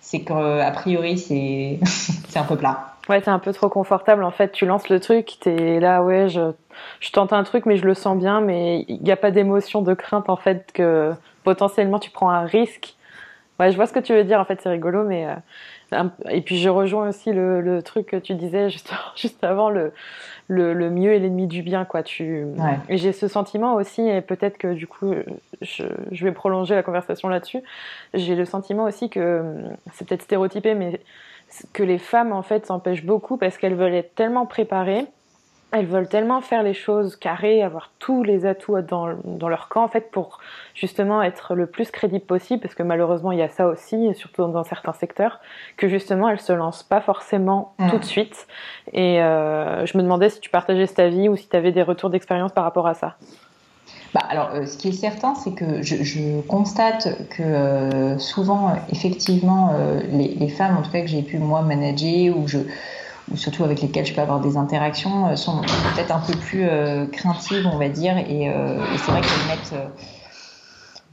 [0.00, 1.78] c'est qu'a priori, c'est
[2.36, 2.94] un peu plat.
[3.08, 4.24] Ouais, t'es un peu trop confortable.
[4.24, 6.52] En fait, tu lances le truc, t'es là, ouais, je,
[7.00, 9.82] je tente un truc, mais je le sens bien, mais il n'y a pas d'émotion,
[9.82, 12.94] de crainte, en fait, que potentiellement tu prends un risque.
[13.60, 15.26] Ouais, je vois ce que tu veux dire, en fait, c'est rigolo, mais.
[15.26, 19.70] Euh, et puis je rejoins aussi le, le, truc que tu disais juste, juste avant,
[19.70, 19.92] le,
[20.48, 22.02] le, le mieux est l'ennemi du bien, quoi.
[22.02, 22.44] Tu...
[22.90, 25.14] J'ai ce sentiment aussi, et peut-être que du coup,
[25.62, 27.60] je, je vais prolonger la conversation là-dessus.
[28.12, 29.42] J'ai le sentiment aussi que
[29.92, 31.00] c'est peut-être stéréotypé, mais
[31.72, 35.06] que les femmes en fait s'empêchent beaucoup parce qu'elles veulent être tellement préparées,
[35.74, 39.84] elles veulent tellement faire les choses carrées, avoir tous les atouts dans, dans, leur camp
[39.84, 40.38] en fait pour
[40.74, 44.46] justement être le plus crédible possible parce que malheureusement il y a ça aussi, surtout
[44.46, 45.40] dans certains secteurs,
[45.76, 48.46] que justement elles se lancent pas forcément tout de suite.
[48.92, 51.82] Et euh, je me demandais si tu partageais ta vie ou si tu avais des
[51.82, 53.16] retours d'expérience par rapport à ça.
[54.14, 59.72] Bah, alors, euh, ce qui est certain, c'est que je, constate que euh, souvent, effectivement,
[59.74, 62.58] euh, les, femmes, en tout cas que j'ai pu moi manager ou je
[63.28, 65.62] ou surtout avec lesquelles je peux avoir des interactions, sont
[65.94, 66.66] peut-être un peu plus
[67.10, 68.44] craintives, on va dire, et,
[68.90, 69.74] et c'est vrai qu'elles mettent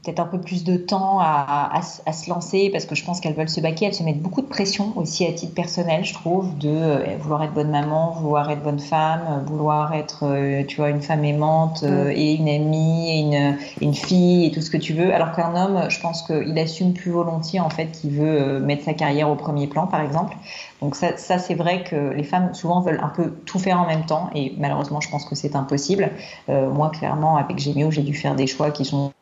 [0.02, 3.20] peut-être un peu plus de temps à, à, à, se lancer parce que je pense
[3.20, 6.14] qu'elles veulent se baquer, elles se mettent beaucoup de pression aussi à titre personnel, je
[6.14, 10.78] trouve, de euh, vouloir être bonne maman, vouloir être bonne femme, vouloir être, euh, tu
[10.78, 14.70] vois, une femme aimante euh, et une amie et une, une, fille et tout ce
[14.70, 15.14] que tu veux.
[15.14, 18.94] Alors qu'un homme, je pense qu'il assume plus volontiers en fait qu'il veut mettre sa
[18.94, 20.36] carrière au premier plan, par exemple.
[20.80, 23.86] Donc ça, ça c'est vrai que les femmes souvent veulent un peu tout faire en
[23.86, 26.10] même temps et malheureusement, je pense que c'est impossible.
[26.48, 29.12] moi, clairement, avec Gémio, j'ai dû faire des choix qui sont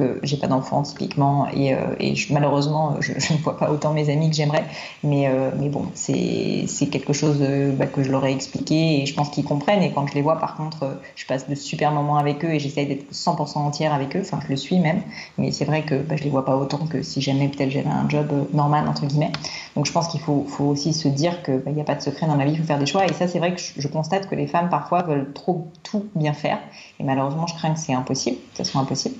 [0.00, 4.30] euh, j'ai pas d'enfant typiquement et, euh, malheureusement je, ne vois pas autant mes amis
[4.30, 4.64] que j'aimerais.
[5.02, 7.42] Mais, euh, bon c'est quelque chose
[7.78, 9.82] bah, que je leur ai expliqué et je pense qu'ils comprennent.
[9.82, 12.58] Et quand je les vois par contre je passe de super moments avec eux et
[12.58, 14.20] j'essaie d'être 100% entière avec eux.
[14.20, 15.02] Enfin je le suis même.
[15.36, 17.88] Mais c'est vrai que bah, je les vois pas autant que si jamais peut-être j'avais
[17.88, 19.32] un job normal entre guillemets.
[19.76, 22.26] Donc je pense qu'il faut, aussi se dire qu'il bah, n'y a pas de secret
[22.26, 22.52] dans la vie.
[22.52, 23.04] Il faut faire des choix.
[23.06, 26.32] Et ça c'est vrai que je, constate que les femmes parfois veulent trop tout bien
[26.32, 26.58] faire
[27.00, 29.16] et malheureusement je crains que c'est impossible que ce soit impossible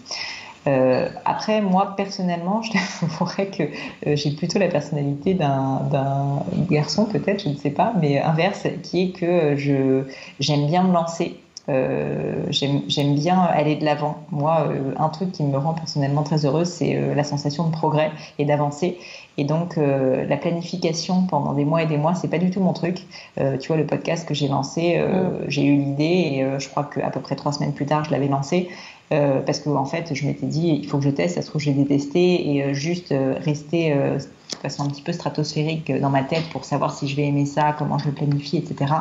[0.66, 3.62] euh, après, moi, personnellement, je t'avouerais que
[4.06, 9.02] euh, j'ai plutôt la personnalité d'un garçon, peut-être, je ne sais pas, mais inverse, qui
[9.02, 10.02] est que je
[10.40, 11.40] j'aime bien me lancer.
[11.68, 14.18] Euh, j'aime bien aller de l'avant.
[14.30, 17.72] Moi, euh, un truc qui me rend personnellement très heureuse, c'est euh, la sensation de
[17.72, 18.98] progrès et d'avancer.
[19.36, 22.72] Et donc, la planification pendant des mois et des mois, c'est pas du tout mon
[22.72, 23.06] truc.
[23.36, 25.44] tu vois, le podcast que j'ai lancé, mm.
[25.46, 28.26] j'ai eu l'idée et je crois qu'à peu près trois semaines plus tard, je l'avais
[28.26, 28.68] lancé.
[29.10, 31.48] Euh, parce que en fait, je m'étais dit, il faut que je teste, ça se
[31.48, 36.10] trouve, j'ai détesté, et euh, juste euh, rester de façon un petit peu stratosphérique dans
[36.10, 38.92] ma tête pour savoir si je vais aimer ça, comment je le planifie, etc.,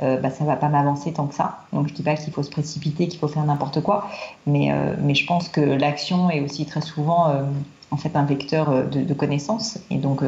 [0.00, 1.60] bah, ça va pas m'avancer tant que ça.
[1.72, 4.08] Donc, je dis pas qu'il faut se précipiter, qu'il faut faire n'importe quoi,
[4.46, 4.70] mais,
[5.14, 7.32] je pense que l'action est aussi très souvent
[7.90, 9.78] en fait un vecteur de, de connaissances.
[9.90, 10.22] Et donc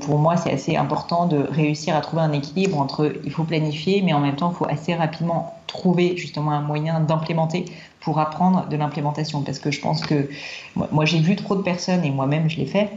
[0.00, 4.02] pour moi, c'est assez important de réussir à trouver un équilibre entre il faut planifier,
[4.02, 7.64] mais en même temps, il faut assez rapidement trouver justement un moyen d'implémenter
[8.02, 9.42] pour apprendre de l'implémentation.
[9.42, 10.28] Parce que je pense que
[10.74, 12.90] moi, j'ai vu trop de personnes, et moi-même je l'ai fait,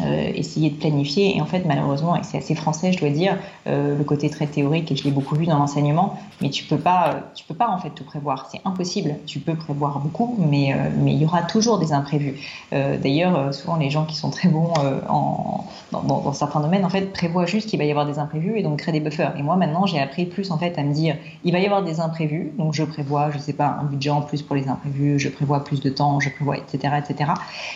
[0.00, 1.36] euh, essayer de planifier.
[1.36, 4.48] Et en fait, malheureusement, et c'est assez français, je dois dire, euh, le côté très
[4.48, 7.54] théorique, et je l'ai beaucoup vu dans l'enseignement, mais tu peux pas, euh, tu peux
[7.54, 8.48] pas en fait tout prévoir.
[8.50, 9.14] C'est impossible.
[9.26, 12.40] Tu peux prévoir beaucoup, mais mais il y aura toujours des imprévus.
[12.72, 14.72] D'ailleurs, souvent les gens qui sont très bons
[15.08, 18.58] en, dans, dans, certains domaines, en fait, prévoient juste qu'il va y avoir des imprévus
[18.58, 19.32] et donc créent des buffers.
[19.38, 21.82] Et moi, maintenant, j'ai appris plus en fait à me dire, il va y avoir
[21.82, 25.18] des imprévus, donc je prévois, je sais pas, un budget en plus pour les imprévus,
[25.18, 27.30] je prévois plus de temps, je prévois, etc., etc.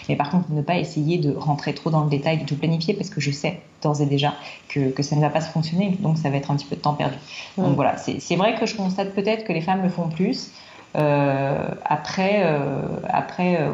[0.09, 2.95] Mais par contre, ne pas essayer de rentrer trop dans le détail, de tout planifier,
[2.95, 4.35] parce que je sais d'ores et déjà
[4.69, 6.77] que, que, ça ne va pas se fonctionner, donc ça va être un petit peu
[6.77, 7.17] de temps perdu.
[7.57, 10.51] Donc voilà, c'est vrai que je constate peut-être que les femmes le font plus.
[10.97, 13.71] Euh, après, euh, après euh,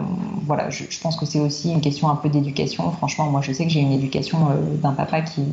[0.47, 2.91] voilà, je, je, pense que c'est aussi une question un peu d'éducation.
[2.91, 4.39] Franchement, moi, je sais que j'ai une éducation
[4.83, 5.45] d'un papa qui,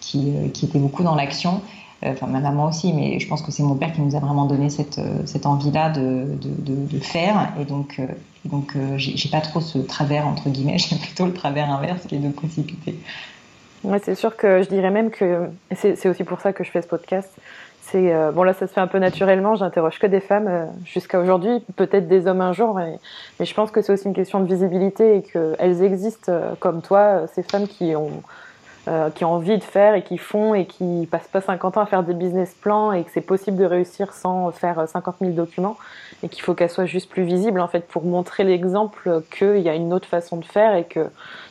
[0.00, 1.62] qui, qui, était beaucoup dans l'action.
[2.02, 4.46] Enfin, ma maman aussi, mais je pense que c'est mon père qui nous a vraiment
[4.46, 7.52] donné cette, cette envie-là de, de, faire.
[7.60, 8.00] Et donc,
[8.46, 12.18] donc j'ai pas trop ce travers, entre guillemets, j'ai plutôt le travers inverse qui est
[12.18, 12.98] de précipiter.
[13.84, 16.82] Ouais, c'est sûr que je dirais même que c'est aussi pour ça que je fais
[16.82, 17.30] ce podcast.
[17.90, 19.56] C'est euh, bon là, ça se fait un peu naturellement.
[19.56, 22.98] J'interroge que des femmes euh, jusqu'à aujourd'hui, peut-être des hommes un jour, mais,
[23.44, 27.26] je pense que c'est aussi une question de visibilité et qu'elles existent euh, comme toi,
[27.34, 28.22] ces femmes qui ont
[29.14, 31.86] qui ont envie de faire et qui font et qui passent pas 50 ans à
[31.86, 35.76] faire des business plans et que c'est possible de réussir sans faire 50 000 documents
[36.22, 39.68] et qu'il faut qu'elles soient juste plus visibles en fait pour montrer l'exemple qu'il y
[39.68, 41.08] a une autre façon de faire et que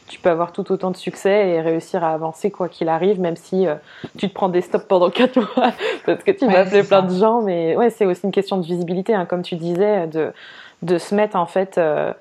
[0.10, 3.36] tu peux avoir tout autant de succès et réussir à avancer quoi qu'il arrive, même
[3.36, 3.76] si euh,
[4.18, 5.72] tu te prends des stops pendant 4 mois
[6.06, 7.42] parce que tu vas appeler plein de gens.
[7.42, 10.34] Mais ouais, c'est aussi une question de visibilité, hein, comme tu disais, de,
[10.82, 11.78] de se mettre en fait.
[11.78, 12.12] Euh,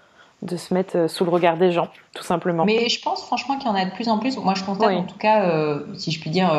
[0.42, 2.64] de se mettre euh, sous le regard des gens, tout simplement.
[2.64, 4.36] Mais je pense franchement qu'il y en a de plus en plus.
[4.38, 5.50] Moi, je constate en tout cas,
[5.94, 6.50] si je puis dire,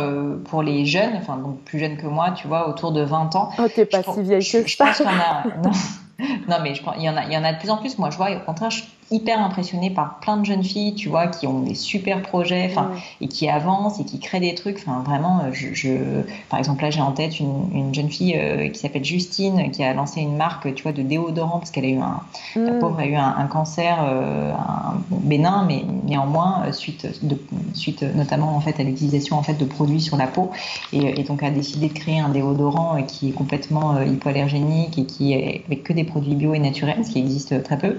[0.45, 3.49] pour les jeunes, enfin donc plus jeunes que moi, tu vois, autour de 20 ans.
[3.57, 4.65] Oh, t'es pas si vieille que ça.
[4.65, 5.43] Je pense qu'il y en a.
[5.63, 5.71] Non.
[6.47, 7.77] non, mais je pense, il y en a, il y en a de plus en
[7.77, 7.97] plus.
[7.97, 11.27] Moi, je vois, au contraire, je, hyper impressionnée par plein de jeunes filles, tu vois,
[11.27, 12.91] qui ont des super projets, enfin,
[13.21, 14.77] et qui avancent et qui créent des trucs.
[14.77, 18.77] Enfin, vraiment, euh, je, par exemple, là, j'ai en tête une, jeune fille euh, qui
[18.77, 21.97] s'appelle Justine, qui a lancé une marque, tu vois, de déodorant parce qu'elle a eu
[21.97, 22.19] un,
[22.55, 22.79] la mm.
[22.79, 27.37] pauvre a eu un, cancer, euh, un, bénin, mais néanmoins suite, de,
[27.73, 30.51] suite notamment en fait à l'utilisation en fait de produits sur la peau,
[30.93, 35.63] et, donc a décidé de créer un déodorant qui est complètement hypoallergénique et qui est
[35.65, 37.97] avec que des produits bio et naturels, ce qui existe très peu,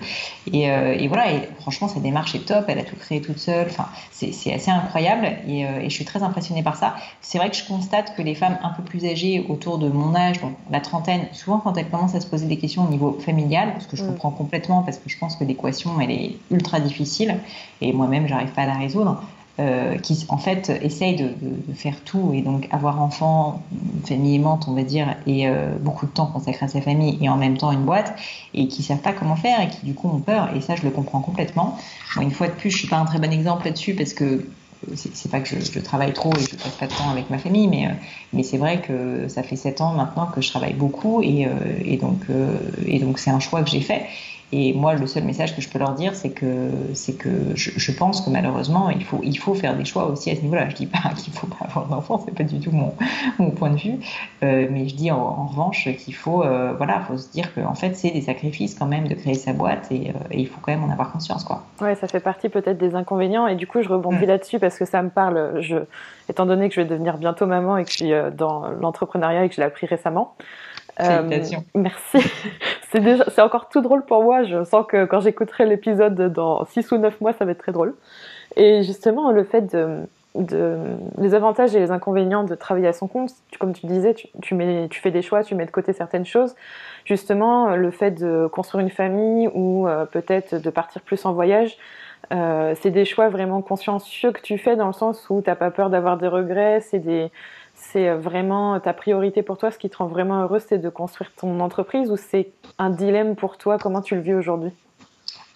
[0.53, 0.71] et
[1.01, 2.67] et voilà, et franchement, sa démarche est top.
[2.69, 3.67] Elle a tout créé toute seule.
[3.69, 6.95] Enfin, c'est assez incroyable euh, et, je suis très impressionnée par ça.
[7.21, 10.15] C'est vrai que je constate que les femmes un peu plus âgées, autour de mon
[10.15, 13.19] âge, donc la trentaine, souvent quand elles commencent à se poser des questions au niveau
[13.25, 14.09] familial, ce que je mm.
[14.09, 17.37] comprends complètement parce que je pense que l'équation, elle est ultra difficile
[17.81, 19.23] et moi-même, j'arrive pas à la résoudre.
[19.59, 21.35] Euh, qui en fait essaye de,
[21.75, 23.63] faire tout et donc avoir enfant,
[24.07, 27.29] famille aimante, on va dire, et euh, beaucoup de temps consacré à sa famille et
[27.29, 28.15] en même temps une boîte,
[28.55, 30.49] et qui savent pas comment faire et qui du coup ont peur.
[30.57, 31.77] Et ça, je le comprends complètement.
[32.23, 34.47] une fois de plus, je suis pas un très bon exemple là-dessus parce que
[34.95, 37.69] c'est pas que je, travaille trop et je passe pas de temps avec ma famille,
[37.69, 37.91] mais, euh,
[38.33, 43.19] mais c'est vrai que ça fait sept ans maintenant que je travaille beaucoup et donc
[43.19, 44.07] c'est un choix que j'ai fait.
[44.53, 47.93] Et moi, le seul message que je peux leur dire, c'est que, c'est que je,
[47.93, 50.69] pense que malheureusement, il faut, il faut faire des choix aussi à ce niveau-là.
[50.69, 52.93] Je dis pas qu'il faut pas avoir d'enfant, c'est pas du tout mon,
[53.39, 53.99] mon point de vue.
[54.43, 57.95] Euh, mais je dis en, revanche qu'il faut, euh, voilà, faut se dire qu'en fait,
[57.95, 60.83] c'est des sacrifices quand même de créer sa boîte et, euh, il faut quand même
[60.83, 61.63] en avoir conscience, quoi.
[61.81, 63.47] Ouais, ça fait partie peut-être des inconvénients.
[63.47, 64.29] Et du coup, je rebondis mm.
[64.29, 65.61] là-dessus parce que ça me parle.
[65.61, 65.77] Je,
[66.29, 69.49] étant donné que je vais devenir bientôt maman et que je suis dans l'entrepreneuriat et
[69.49, 70.35] que je l'ai appris récemment.
[70.97, 71.65] Félicitations.
[71.75, 72.19] merci.
[72.91, 74.43] c'est déjà, c'est encore tout drôle pour moi.
[74.43, 77.73] Je sens que quand j'écouterai l'épisode dans 6 ou 9 mois, ça va être très
[77.73, 77.95] drôle.
[78.57, 79.99] Et justement, le fait de,
[80.35, 80.77] de,
[81.19, 84.55] les avantages et les inconvénients de travailler à son compte, comme tu disais, tu, tu,
[84.55, 86.55] mets, tu fais des choix, tu mets de côté certaines choses.
[87.05, 91.77] Justement, le fait de construire une famille ou euh, peut-être de partir plus en voyage,
[92.33, 95.57] euh, c'est des choix vraiment consciencieux que tu fais dans le sens où tu n'as
[95.57, 97.31] pas peur d'avoir des regrets, c'est des
[97.93, 101.33] c'est vraiment ta priorité pour toi, ce qui te rend vraiment heureuse, c'est de construire
[101.35, 103.79] ton entreprise ou c'est un dilemme pour toi?
[103.79, 104.73] Comment tu le vis aujourd'hui?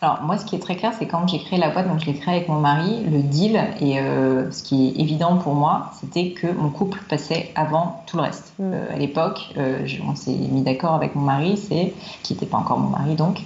[0.05, 2.05] Alors moi, ce qui est très clair, c'est quand j'ai créé la boîte, donc je
[2.05, 5.93] l'ai créée avec mon mari, le deal et euh, ce qui est évident pour moi,
[5.99, 8.53] c'était que mon couple passait avant tout le reste.
[8.59, 8.63] Mm.
[8.65, 12.59] Euh, à l'époque, euh, on s'est mis d'accord avec mon mari, c'est qui n'était pas
[12.59, 13.41] encore mon mari donc,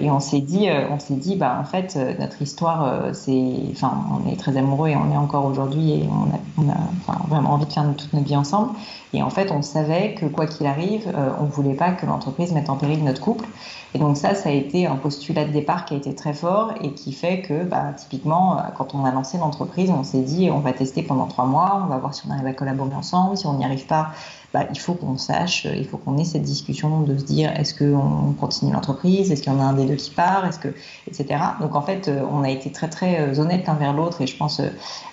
[0.00, 4.30] et on s'est dit, on s'est dit, bah en fait, notre histoire, c'est, enfin, on
[4.30, 7.66] est très amoureux et on est encore aujourd'hui et on a, on a vraiment envie
[7.66, 8.70] de faire toute notre vie ensemble.
[9.14, 12.70] Et en fait, on savait que quoi qu'il arrive, on voulait pas que l'entreprise mette
[12.70, 13.46] en péril notre couple.
[13.94, 16.72] Et donc ça, ça a été un postulat de départ qui a été très fort
[16.80, 20.60] et qui fait que, bah, typiquement, quand on a lancé l'entreprise, on s'est dit on
[20.60, 23.36] va tester pendant trois mois, on va voir si on arrive à collaborer ensemble.
[23.36, 24.10] Si on n'y arrive pas,
[24.52, 27.74] bah, il faut qu'on sache, il faut qu'on ait cette discussion de se dire est-ce
[27.74, 30.68] qu'on continue l'entreprise, est-ce qu'il y en a un des deux qui part, est-ce que,
[31.06, 31.40] etc.
[31.60, 34.60] Donc en fait, on a été très très honnêtes l'un vers l'autre et je pense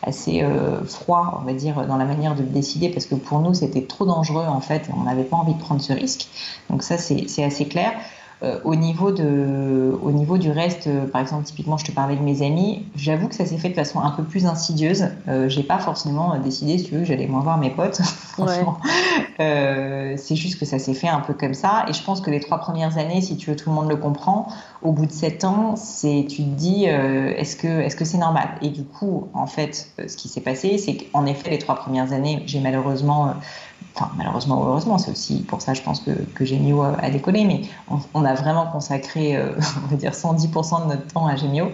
[0.03, 0.45] assez
[0.85, 4.05] froid, on va dire, dans la manière de décider parce que pour nous c'était trop
[4.05, 6.27] dangereux en fait on n'avait pas envie de prendre ce risque.
[6.69, 7.93] Donc ça c'est assez clair.
[8.41, 9.91] Euh, au, niveau de,
[10.37, 13.45] du reste, euh, par exemple, typiquement, je te parlais de mes amis, j'avoue que ça
[13.45, 15.07] s'est fait de façon un peu plus insidieuse.
[15.27, 18.01] Euh, j'ai pas forcément décidé, si tu veux, j'allais moins voir mes potes.
[18.33, 18.77] Franchement,
[19.39, 21.85] c'est juste que ça s'est fait un peu comme ça.
[21.87, 23.95] Et je pense que les trois premières années, si tu veux, tout le monde le
[23.95, 24.47] comprend.
[24.81, 28.49] Au bout de sept ans, c'est, tu te dis, est-ce que, est-ce c'est normal?
[28.61, 32.11] Et du coup, en fait, ce qui s'est passé, c'est qu'en effet, les trois premières
[32.11, 33.33] années, j'ai malheureusement
[33.95, 36.43] enfin malheureusement ou heureusement, c'est aussi pour ça je pense que, que
[37.03, 37.61] a décollé, mais
[38.13, 39.53] on, a vraiment consacré, euh,
[39.85, 41.71] on va dire 110% de notre temps à Gemio.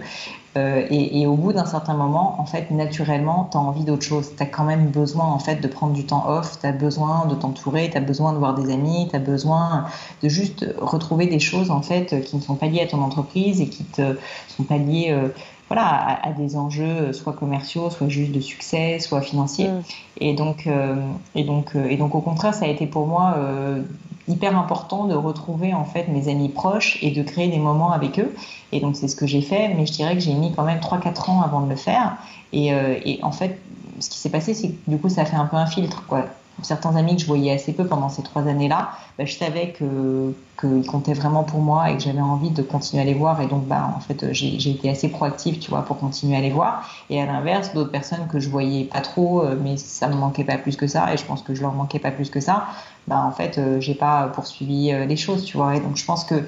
[0.56, 4.32] Euh, et, au bout d'un certain moment, en fait, naturellement, tu as envie d'autre chose.
[4.38, 7.34] Tu quand même besoin, en fait, de prendre du temps off, tu as besoin de
[7.34, 9.84] t'entourer, tu as besoin de voir des amis, tu as besoin
[10.22, 13.60] de juste retrouver des choses, en fait, qui ne sont pas liées à ton entreprise
[13.60, 14.16] et qui te
[14.48, 15.28] sont pas liées euh,
[15.68, 19.68] voilà, à, des enjeux soit commerciaux, soit juste de succès, soit financiers.
[19.68, 19.82] Mm.
[20.20, 20.96] Et, donc, euh,
[21.34, 23.82] et, donc, euh, et donc, au contraire, ça a été pour moi euh,
[24.28, 28.18] hyper important de retrouver en fait mes amis proches et de créer des moments avec
[28.20, 28.32] eux.
[28.72, 30.78] Et donc, c'est ce que j'ai fait, mais je dirais que j'ai mis quand même
[30.78, 32.16] 3-4 ans avant de le faire.
[32.52, 33.58] Et, et en fait,
[33.98, 36.04] ce qui s'est passé, c'est que du coup, ça a fait un peu un filtre.
[36.06, 36.26] Quoi
[36.62, 40.34] certains amis que je voyais assez peu pendant ces trois années-là, bah, je savais que
[40.58, 43.40] qu'ils comptaient vraiment pour moi et que j'avais envie de continuer à les voir.
[43.42, 46.50] Et donc, bah, en fait, j'ai été assez proactive, tu vois, pour continuer à les
[46.50, 46.88] voir.
[47.10, 50.44] Et à l'inverse, d'autres personnes que je voyais pas trop, euh, mais ça me manquait
[50.44, 52.66] pas plus que ça, et je pense que je leur manquais pas plus que ça,
[53.06, 55.76] bah, en fait, euh, j'ai pas poursuivi euh, les choses, tu vois.
[55.76, 56.42] Et donc, je pense que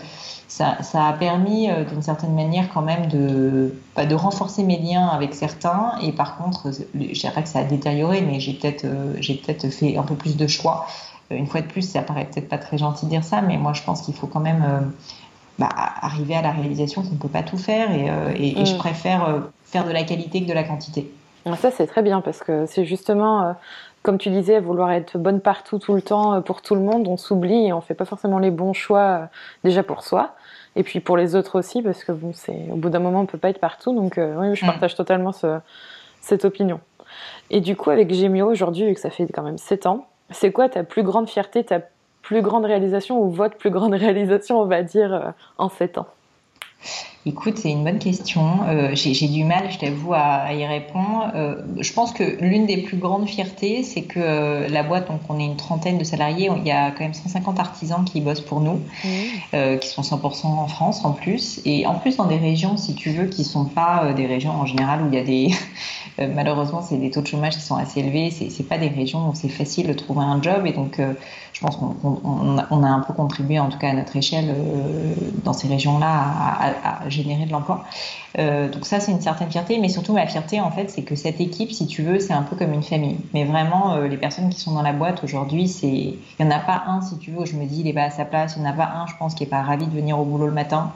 [0.49, 4.79] ça, ça a permis euh, d'une certaine manière quand même de, bah, de renforcer mes
[4.79, 5.93] liens avec certains.
[6.03, 9.69] Et par contre, je dirais que ça a détérioré, mais j'ai peut-être euh, j'ai peut-être
[9.69, 10.87] fait un peu plus de choix.
[11.31, 13.59] Euh, une fois de plus, ça paraît peut-être pas très gentil de dire ça, mais
[13.59, 14.91] moi je pense qu'il faut quand même
[15.59, 17.91] bah, arriver à la réalisation qu'on ne peut pas tout faire.
[17.93, 18.79] Et, et, je mm.
[18.79, 21.13] préfère faire de la qualité que de la quantité.
[21.61, 23.55] Ça, c'est très bien parce que c'est justement
[24.03, 27.17] comme tu disais, vouloir être bonne partout tout le temps pour tout le monde, on
[27.17, 29.29] s'oublie et on fait pas forcément les bons choix
[29.65, 30.35] déjà pour soi
[30.79, 33.27] et puis pour les autres aussi, parce que bon, c'est au bout d'un moment, on
[33.27, 33.93] peut pas être partout.
[33.93, 34.69] Donc euh, oui, je mm.
[34.69, 35.33] partage totalement
[36.21, 36.81] cette opinion.
[37.51, 40.53] Et du coup, avec Gemio aujourd'hui, vu que ça fait quand même 7 ans, c'est
[40.53, 41.81] quoi ta plus grande fierté, ta
[42.23, 46.07] plus grande réalisation ou votre plus grande réalisation, on va dire, euh, en 7 ans?
[47.29, 48.61] Écoute, c'est une bonne question.
[48.69, 51.31] Euh, j'ai du mal, je t'avoue, à, y répondre.
[51.35, 55.21] Euh, je pense que l'une des plus grandes fiertés, c'est que euh, la boîte, donc
[55.29, 58.41] on est une trentaine de salariés, il y a quand même 150 artisans qui bossent
[58.41, 59.79] pour nous, mmh.
[59.81, 63.11] qui sont 100% en France en plus, et en plus dans des régions, si tu
[63.11, 65.51] veux, qui sont pas des régions en général où il y a des,
[66.35, 68.31] malheureusement, c'est des taux de chômage qui sont assez élevés.
[68.31, 70.99] C'est pas des régions où c'est facile de trouver un job, et donc
[71.53, 74.55] je pense qu'on a un peu contribué, en tout cas à notre échelle,
[75.45, 76.68] dans ces régions-là, à, à
[77.09, 77.85] générer de l'emploi.
[78.39, 81.15] Euh, donc ça, c'est une certaine fierté, mais surtout ma fierté, en fait, c'est que
[81.15, 83.19] cette équipe, si tu veux, c'est un peu comme une famille.
[83.35, 86.51] Mais vraiment, euh, les personnes qui sont dans la boîte aujourd'hui, c'est, il y en
[86.51, 88.25] a pas un, si tu veux, où je me dis, il est pas à sa
[88.25, 88.55] place.
[88.57, 90.25] Il n'y en a pas un, je pense, qui est pas ravi de venir au
[90.25, 90.93] boulot le matin.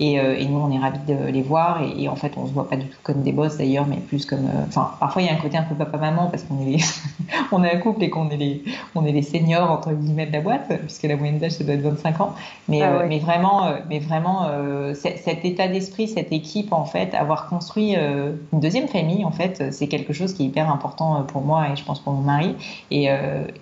[0.00, 1.80] Euh, et, nous, on est ravis de les voir.
[1.82, 4.26] Et, en fait, on se voit pas du tout comme des boss d'ailleurs, mais plus
[4.26, 4.46] comme.
[4.46, 6.78] Euh, enfin, parfois, il y a un côté un peu papa-maman parce qu'on est, les...
[7.52, 8.62] on est un couple et qu'on est les,
[8.94, 11.74] on est les seniors entre guillemets de la boîte, puisque la moyenne d'âge, ça doit
[11.74, 12.34] être 25 ans.
[12.68, 14.48] Mais, ah euh, mais vraiment, mais vraiment
[14.94, 19.88] cet état d'esprit, cette équipe, en fait, avoir construit une deuxième famille, en fait, c'est
[19.88, 22.54] quelque chose qui est hyper important pour moi et je pense pour mon mari.
[22.90, 23.08] Et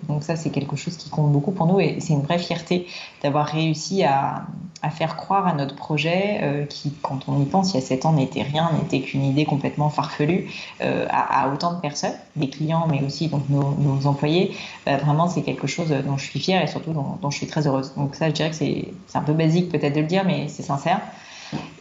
[0.07, 2.87] donc, ça, c'est quelque chose qui compte beaucoup pour nous et c'est une vraie fierté
[3.23, 4.45] d'avoir réussi à,
[4.83, 7.85] à faire croire à notre projet euh, qui, quand on y pense, il y a
[7.85, 10.49] 7 ans, n'était rien, n'était qu'une idée complètement farfelue
[10.81, 14.55] euh, à, autant de personnes, des clients, mais aussi donc nos, employés.
[14.85, 17.67] Bah, vraiment, c'est quelque chose dont je suis fière et surtout dont, je suis très
[17.67, 17.93] heureuse.
[17.95, 20.63] Donc ça, je dirais que c'est un peu basique peut-être de le dire, mais c'est
[20.63, 21.01] sincère.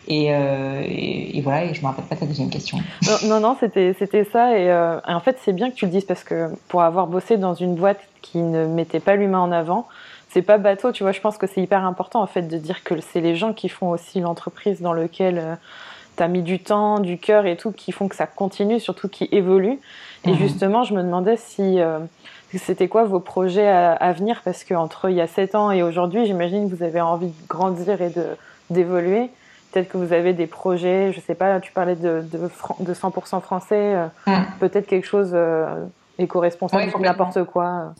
[0.09, 2.78] Euh, et, voilà, et je me rappelle pas ta deuxième question.
[3.24, 4.59] Non, non, c'était ça.
[4.59, 7.55] Et, en fait, c'est bien que tu le dises parce que pour avoir bossé dans
[7.55, 9.86] une boîte qui ne mettait pas l'humain en avant,
[10.30, 11.12] c'est pas bateau, tu vois.
[11.12, 13.68] Je pense que c'est hyper important en fait de dire que c'est les gens qui
[13.68, 15.54] font aussi l'entreprise dans laquelle euh,
[16.16, 19.08] tu as mis du temps, du cœur et tout, qui font que ça continue, surtout
[19.08, 19.78] qui évolue.
[20.24, 20.36] Et mhm.
[20.36, 22.00] justement, je me demandais si euh,
[22.54, 26.26] c'était quoi vos projets à, venir parce qu'entre il y a 7 ans et aujourd'hui,
[26.26, 28.12] j'imagine que vous avez envie de grandir et
[28.70, 29.30] d'évoluer.
[29.72, 33.94] Peut-être que vous avez des projets, je sais pas, tu parlais de, de, 100% français,
[33.94, 34.06] euh,
[34.58, 35.36] peut-être quelque chose
[36.18, 37.92] éco-responsable, n'importe quoi.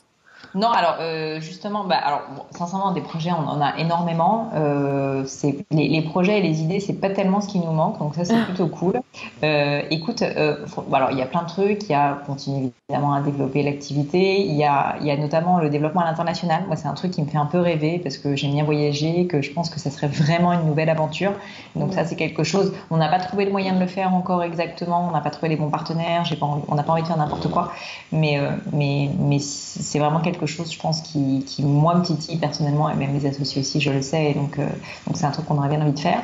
[0.55, 2.21] Non, alors euh, justement, bah, alors
[2.51, 4.49] sincèrement, des projets, on en a énormément.
[4.55, 8.15] Euh, c'est les, projets et les idées, c'est pas tellement ce qui nous manque, donc
[8.15, 8.99] ça c'est plutôt cool.
[9.43, 11.83] Euh, écoute, alors il y a plein de trucs.
[11.83, 14.41] Il y a continuer évidemment à développer l'activité.
[14.41, 16.63] Il y a, il y a notamment le développement à l'international.
[16.67, 19.27] Moi, c'est un truc qui me fait un peu rêver parce que j'aime bien voyager,
[19.27, 21.33] que je pense que ça serait vraiment une nouvelle aventure.
[21.75, 22.73] Donc ça, c'est quelque chose.
[22.89, 25.07] On n'a pas trouvé le moyen de le faire encore exactement.
[25.09, 26.25] On n'a pas trouvé les bons partenaires.
[26.25, 27.71] J'ai pas, on n'a pas envie de faire n'importe quoi.
[28.11, 28.39] Mais,
[28.71, 33.13] mais, mais c'est vraiment quelque chose, je pense, qui, moi me titille personnellement et même
[33.13, 34.31] les associés aussi, je le sais.
[34.31, 34.67] Et donc, euh,
[35.05, 36.21] donc c'est un truc qu'on aurait bien envie de faire.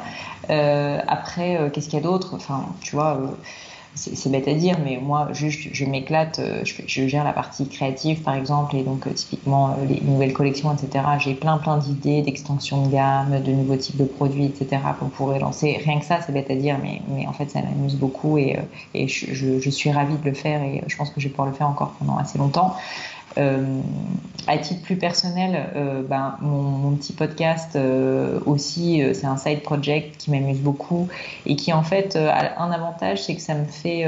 [0.49, 2.33] Euh, après, euh, qu'est-ce qu'il y a d'autre?
[2.35, 3.19] Enfin, tu vois
[3.95, 8.23] c'est bête à dire, mais moi, juste, je m'éclate, je, je, gère la partie créative,
[8.23, 11.05] par exemple, et donc typiquement les nouvelles collections, etc.
[11.19, 14.81] J'ai plein, plein d'idées d'extension de gamme, de nouveaux types de produits, etc.
[14.99, 15.79] qu'on pourrait lancer.
[15.85, 18.57] Rien que ça, c'est bête à dire, mais, mais en fait, ça m'amuse beaucoup et,
[18.95, 21.49] et je, je, suis ravie de le faire et je pense que je vais pouvoir
[21.49, 22.75] le faire encore pendant assez longtemps.
[23.37, 23.81] Euh,
[24.45, 30.17] à titre plus personnel, euh, ben, mon, petit podcast euh, aussi, c'est un side project
[30.17, 31.07] qui m'amuse beaucoup
[31.45, 34.05] et qui en fait a un avantage, c'est que ça me fait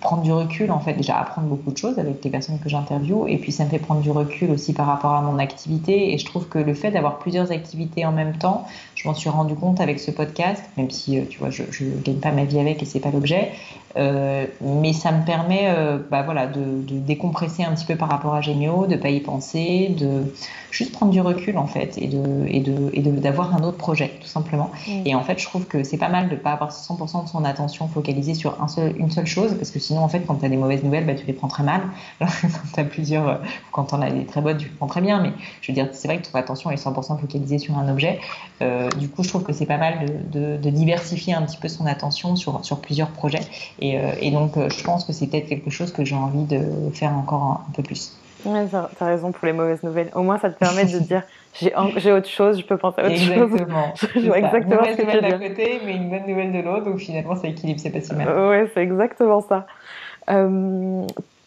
[0.00, 3.28] prendre du recul, en fait, déjà apprendre beaucoup de choses avec les personnes que j'interviewe,
[3.28, 6.12] et puis ça me fait prendre du recul aussi par rapport à mon activité.
[6.12, 9.30] Et je trouve que le fait d'avoir plusieurs activités en même temps, je m'en suis
[9.30, 12.58] rendu compte avec ce podcast, même si, tu vois, je ne gagne pas ma vie
[12.58, 13.52] avec et c'est pas l'objet,
[13.96, 18.10] euh, mais ça me permet euh, bah voilà, de, de, décompresser un petit peu par
[18.10, 20.34] rapport à Gémio, de ne pas y penser, de
[20.70, 24.12] juste prendre du recul en fait et de et de et d'avoir un autre projet
[24.20, 24.70] tout simplement.
[24.86, 27.28] Et en fait, je trouve que c'est pas mal de ne pas avoir 100% de
[27.28, 30.34] son attention focalisée sur un seul, une seule chose parce que sinon en fait quand
[30.34, 31.80] tu as des mauvaises nouvelles, bah, tu les prends très mal.
[32.20, 33.36] Alors quand tu as plusieurs euh,
[33.72, 35.32] quand on a des très bonnes, tu les prends très bien mais
[35.62, 38.18] je veux dire c'est vrai que ton attention est 100% focalisée sur un objet.
[38.60, 41.56] Euh, du coup, je trouve que c'est pas mal de, de, de, diversifier un petit
[41.56, 43.40] peu son attention sur sur plusieurs projets
[43.82, 46.90] euh, et, donc, euh, je pense que c'est peut-être quelque chose que j'ai envie de
[46.92, 48.16] faire encore un, peu plus.
[48.44, 50.10] Ouais, t'as raison pour les mauvaises nouvelles.
[50.14, 51.22] Au moins, ça te permet de dire
[51.60, 54.10] j'ai autre chose, je peux penser à autre exactement, chose.
[54.14, 54.84] Je vois exactement.
[54.84, 56.84] Une mauvaise nouvelle d'un côté, mais une bonne nouvelle de l'autre.
[56.84, 58.28] Donc finalement, ça équilibre, c'est pas si mal.
[58.28, 59.66] Euh, ouais, c'est exactement ça.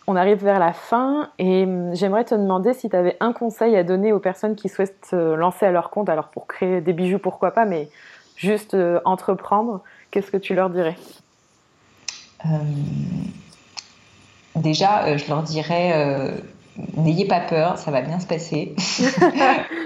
[0.10, 3.84] On arrive vers la fin et j'aimerais te demander si tu avais un conseil à
[3.84, 7.52] donner aux personnes qui souhaitent lancer à leur compte, alors pour créer des bijoux, pourquoi
[7.52, 7.90] pas, mais
[8.36, 9.82] juste entreprendre.
[10.12, 10.96] Qu'est-ce que tu leur dirais?
[12.46, 12.50] Euh,
[14.56, 16.32] déjà, euh, je leur dirais euh,
[16.96, 18.76] n'ayez pas peur, ça va bien se passer.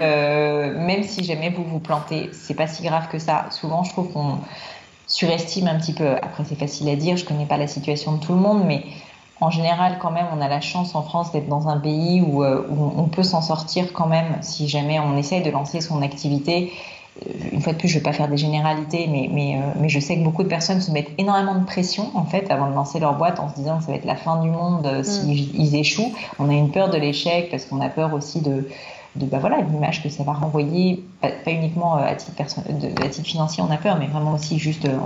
[0.00, 3.46] même si jamais vous vous plantez, c'est pas si grave que ça.
[3.50, 4.38] Souvent, je trouve qu'on
[5.06, 6.08] surestime un petit peu.
[6.22, 8.84] Après, c'est facile à dire, je connais pas la situation de tout le monde, mais
[9.40, 12.44] en général, quand même, on a la chance en France d'être dans un pays où,
[12.44, 16.72] où on peut s'en sortir quand même si jamais on essaye de lancer son activité
[17.52, 19.88] une fois de plus, je ne vais pas faire des généralités, mais, mais, euh, mais,
[19.88, 22.74] je sais que beaucoup de personnes se mettent énormément de pression en fait avant de
[22.74, 25.02] lancer leur boîte en se disant que ça va être la fin du monde euh,
[25.04, 25.74] s'ils mm.
[25.76, 26.12] échouent.
[26.38, 28.68] On a une peur de l'échec parce qu'on a peur aussi de,
[29.16, 32.32] de bah voilà l'image que ça va renvoyer pas, uniquement euh, à titre,
[32.68, 34.98] de, à titre financier on a peur mais vraiment aussi juste euh,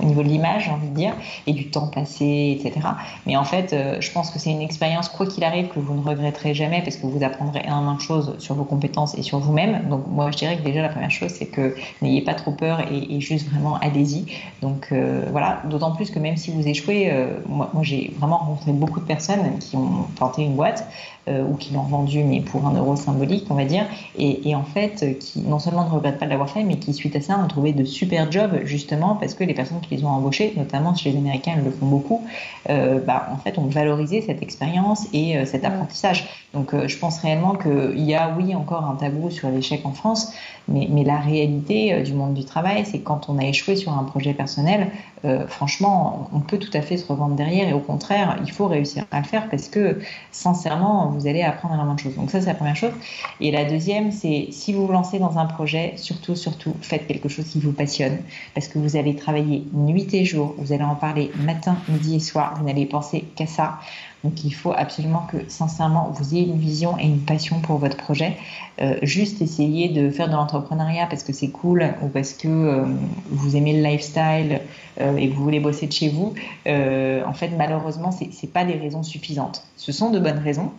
[0.00, 1.14] au niveau de l'image j'ai envie de dire
[1.46, 2.88] et du temps passé etc
[3.26, 5.94] mais en fait euh, je pense que c'est une expérience quoi qu'il arrive que vous
[5.94, 9.38] ne regretterez jamais parce que vous apprendrez énormément de choses sur vos compétences et sur
[9.38, 9.88] vous-même.
[9.88, 12.80] Donc moi je dirais que déjà la première chose c'est que n'ayez pas trop peur
[12.90, 14.26] et, juste vraiment allez-y.
[14.60, 14.92] Donc
[15.30, 15.62] voilà.
[15.68, 17.12] D'autant plus que même si vous échouez
[17.48, 20.86] moi, moi j'ai vraiment rencontré beaucoup de personnes qui ont tenté une boîte
[21.28, 23.84] euh, ou qui l'ont vendu mais pour un euro symbolique, on va dire,
[24.18, 26.76] et, et en fait euh, qui non seulement ne regrettent pas de l'avoir fait, mais
[26.76, 29.94] qui suite à ça ont trouvé de super jobs justement parce que les personnes qui
[29.94, 32.26] les ont embauchés, notamment chez les Américains, elles le font beaucoup,
[32.70, 36.28] euh, bah, en fait ont valorisé cette expérience et euh, cet apprentissage.
[36.54, 40.34] Donc je pense réellement qu'il y a oui encore un tabou sur l'échec en France,
[40.68, 44.04] mais, mais la réalité du monde du travail, c'est quand on a échoué sur un
[44.04, 44.90] projet personnel,
[45.24, 48.66] euh, franchement, on peut tout à fait se revendre derrière et au contraire, il faut
[48.66, 50.00] réussir à le faire parce que
[50.32, 52.16] sincèrement, vous allez apprendre énormément de choses.
[52.16, 52.92] Donc ça, c'est la première chose.
[53.40, 57.28] Et la deuxième, c'est si vous vous lancez dans un projet, surtout, surtout, faites quelque
[57.28, 58.18] chose qui vous passionne
[58.54, 62.20] parce que vous allez travailler nuit et jour, vous allez en parler matin, midi et
[62.20, 63.78] soir, vous n'allez penser qu'à ça.
[64.24, 67.96] Donc il faut absolument que sincèrement vous ayez une vision et une passion pour votre
[67.96, 68.36] projet.
[68.80, 72.84] Euh, juste essayer de faire de l'entrepreneuriat parce que c'est cool ou parce que euh,
[73.30, 74.60] vous aimez le lifestyle
[75.00, 76.34] euh, et que vous voulez bosser de chez vous.
[76.66, 79.64] en fait, malheureusement, c'est n'est pas des raisons suffisantes.
[79.76, 80.70] Ce sont de bonnes raisons,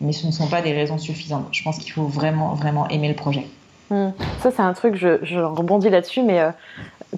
[0.00, 1.46] mais ce ne sont pas des raisons suffisantes.
[1.50, 3.46] Je pense qu'il faut vraiment, vraiment aimer le projet.
[3.90, 4.10] Hmm.
[4.40, 6.40] Ça, c'est un truc, je rebondis là-dessus, mais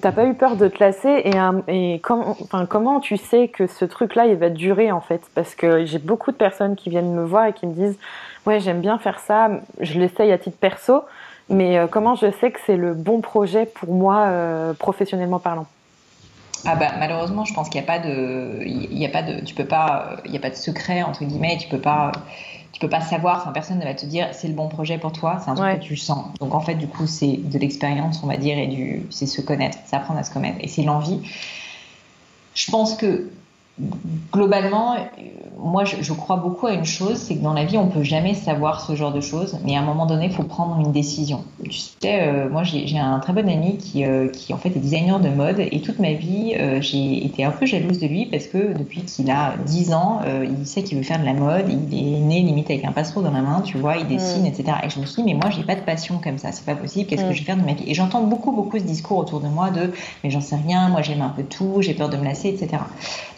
[0.01, 1.33] T'as pas eu peur de te lasser et,
[1.67, 5.21] et comment, enfin, comment tu sais que ce truc-là, il va durer en fait?
[5.35, 7.97] Parce que j'ai beaucoup de personnes qui viennent me voir et qui me disent
[8.45, 11.03] Ouais, j'aime bien faire ça, je l'essaye à titre perso,
[11.49, 15.65] mais euh, comment je sais que c'est le bon projet pour moi, euh, professionnellement parlant
[16.65, 19.43] ah bah malheureusement, je pense qu'il n'y a pas de, il y a pas de,
[19.43, 22.11] tu peux pas, il y a pas de secret entre guillemets, tu peux pas,
[22.71, 23.41] tu peux pas savoir.
[23.41, 25.39] Enfin, personne ne va te dire c'est le bon projet pour toi.
[25.43, 26.27] C'est un truc que tu sens.
[26.39, 29.41] Donc en fait, du coup, c'est de l'expérience, on va dire, et du, c'est se
[29.41, 31.21] connaître, c'est apprendre à se connaître, et c'est l'envie.
[32.53, 33.29] Je pense que
[34.31, 34.95] globalement,
[35.57, 38.33] moi, je, crois beaucoup à une chose, c'est que dans la vie, on peut jamais
[38.33, 41.43] savoir ce genre de choses, mais à un moment donné, il faut prendre une décision.
[41.63, 44.79] Tu sais, euh, moi, j'ai un très bon ami qui, euh, qui, en fait, est
[44.79, 48.25] designer de mode, et toute ma vie, euh, j'ai été un peu jalouse de lui
[48.25, 51.65] parce que depuis qu'il a 10 ans, il sait qu'il veut faire de la mode,
[51.69, 54.47] il est né limite avec un passereau dans la main, tu vois, il dessine, mm.
[54.47, 54.77] etc.
[54.83, 56.75] Et je me suis dit, mais moi, j'ai pas de passion comme ça, c'est pas
[56.75, 57.33] possible, qu'est-ce que mm.
[57.33, 57.85] je vais faire de ma vie?
[57.87, 59.91] Et j'entends beaucoup, beaucoup ce discours autour de moi de,
[60.23, 62.83] mais j'en sais rien, moi, j'aime un peu tout, j'ai peur de me lasser, etc.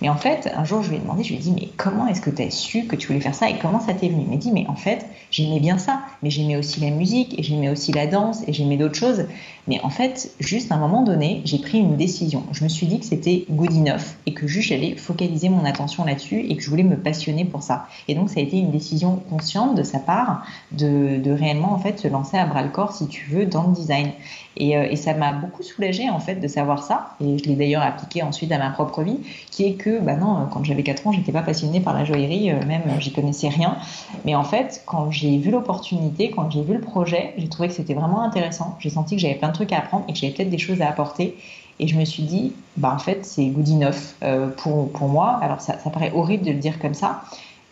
[0.01, 2.07] Mais en fait, un jour, je lui ai demandé, je lui ai dit, mais comment
[2.07, 4.23] est-ce que tu as su que tu voulais faire ça et comment ça t'est venu?
[4.23, 7.43] Il m'a dit, mais en fait, j'aimais bien ça, mais j'aimais aussi la musique et
[7.43, 9.25] j'aimais aussi la danse et j'aimais d'autres choses.
[9.67, 12.43] Mais en fait, juste à un moment donné, j'ai pris une décision.
[12.51, 16.05] Je me suis dit que c'était good enough et que juste j'allais focaliser mon attention
[16.05, 17.87] là-dessus et que je voulais me passionner pour ça.
[18.07, 21.99] Et donc, ça a été une décision consciente de sa part de, réellement en fait
[21.99, 24.11] se lancer à bras le corps, si tu veux, dans le design.
[24.59, 27.15] Et, euh, et ça m'a beaucoup soulagée en fait de savoir ça.
[27.21, 29.19] Et je l'ai d'ailleurs appliqué ensuite à ma propre vie,
[29.51, 32.51] qui est que, bah non, quand j'avais 4 ans, j'étais pas passionnée par la joaillerie,
[32.51, 33.77] euh, même j'y connaissais rien.
[34.25, 37.73] Mais en fait, quand j'ai vu l'opportunité, quand j'ai vu le projet, j'ai trouvé que
[37.73, 38.75] c'était vraiment intéressant.
[38.79, 40.89] J'ai senti que j'avais plein trucs à apprendre et que j'avais peut-être des choses à
[40.89, 41.35] apporter.
[41.79, 45.39] Et je me suis dit, bah en fait, c'est good enough euh, pour, pour moi.
[45.41, 47.21] Alors ça, paraît horrible de le dire comme ça,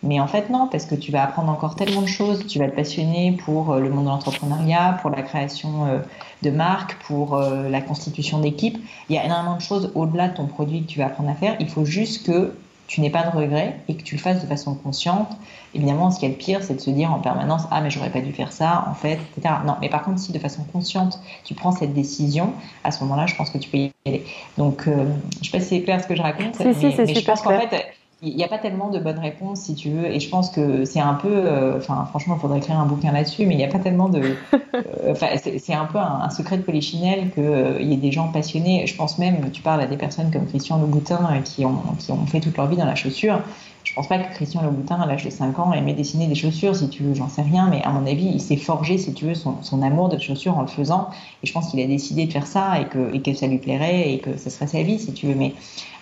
[0.02, 2.46] mais en fait, non, parce que tu vas apprendre encore tellement de choses.
[2.46, 5.98] Tu vas te passionner pour euh, le monde de l'entrepreneuriat, pour la création euh,
[6.42, 8.78] de marques, pour la constitution d'équipes.
[9.08, 11.34] Il y a énormément de choses au-delà de ton produit que tu vas apprendre à
[11.34, 11.56] faire.
[11.60, 12.52] Il faut juste que
[12.86, 15.28] tu n'aies pas de regrets et que tu le fasses de façon consciente.
[15.74, 18.10] Évidemment, ce qui est le pire, c'est de se dire en permanence Ah, mais j'aurais
[18.10, 19.56] pas dû faire ça, en fait, etc.
[19.66, 22.52] Non, mais par contre, si de façon consciente, tu prends cette décision,
[22.84, 24.24] à ce moment-là, je pense que tu peux y aller.
[24.56, 25.04] Donc, je ne
[25.42, 27.42] sais pas si c'est clair ce que je raconte, si, mais, si, mais je pense
[27.42, 27.86] qu'en fait,
[28.22, 30.06] il n'y a pas tellement de bonnes réponses, si tu veux.
[30.06, 31.28] Et je pense que c'est un peu.
[31.30, 34.08] Euh, enfin, franchement, il faudrait écrire un bouquin là-dessus, mais il n'y a pas tellement
[34.08, 34.36] de.
[34.74, 38.28] Euh, enfin, c'est un peu un, secret de Polichinelle qu'il euh, y ait des gens
[38.28, 38.86] passionnés.
[38.86, 42.26] Je pense même, tu parles à des personnes comme Christian Louboutin qui ont, qui ont
[42.26, 43.40] fait toute leur vie dans la chaussure.
[43.84, 46.76] Je pense pas que Christian Louboutin, à l'âge de 5 ans, aimait dessiner des chaussures,
[46.76, 49.24] si tu veux, j'en sais rien, mais à mon avis, il s'est forgé, si tu
[49.24, 51.08] veux, son, son, amour de chaussures en le faisant.
[51.42, 53.58] Et je pense qu'il a décidé de faire ça et que, et que ça lui
[53.58, 55.34] plairait et que ce serait sa vie, si tu veux.
[55.34, 55.54] Mais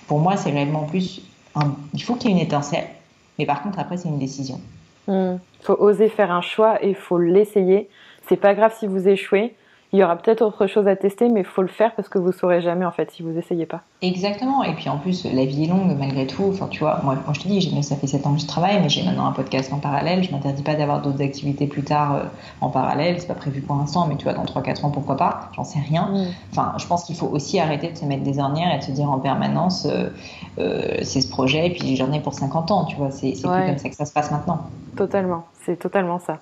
[0.08, 1.22] pour moi, c'est réellement plus
[1.92, 2.86] il faut qu'il y ait une étincelle,
[3.38, 4.60] mais par contre, après, c'est une décision.
[5.08, 5.38] Il hmm.
[5.62, 7.88] faut oser faire un choix et il faut l'essayer.
[8.28, 9.54] C'est pas grave si vous échouez
[9.94, 12.18] il y aura peut-être autre chose à tester, mais il faut le faire parce que
[12.18, 13.82] vous saurez jamais en fait si vous essayez pas.
[14.02, 14.64] Exactement.
[14.64, 16.46] Et puis en plus, la vie est longue malgré tout.
[16.48, 18.88] Enfin, tu vois, moi, je te dis, ça fait 7 ans que je travaille, mais
[18.88, 20.24] j'ai maintenant un podcast en parallèle.
[20.24, 22.24] Je m'interdis pas d'avoir d'autres activités plus tard euh,
[22.60, 23.20] en parallèle.
[23.20, 25.48] C'est pas prévu pour l'instant, mais tu vois, dans 3-4 ans, pourquoi pas?
[25.54, 26.08] J'en sais rien.
[26.12, 26.26] Mm.
[26.50, 28.90] Enfin, je pense qu'il faut aussi arrêter de se mettre des ornières et de se
[28.90, 30.08] dire en permanence, euh,
[30.58, 32.84] euh, c'est ce projet, et puis j'en ai pour 50 ans.
[32.86, 34.66] Tu vois, c'est plus comme ça que ça se passe maintenant.
[34.96, 35.44] Totalement.
[35.64, 36.40] C'est totalement ça.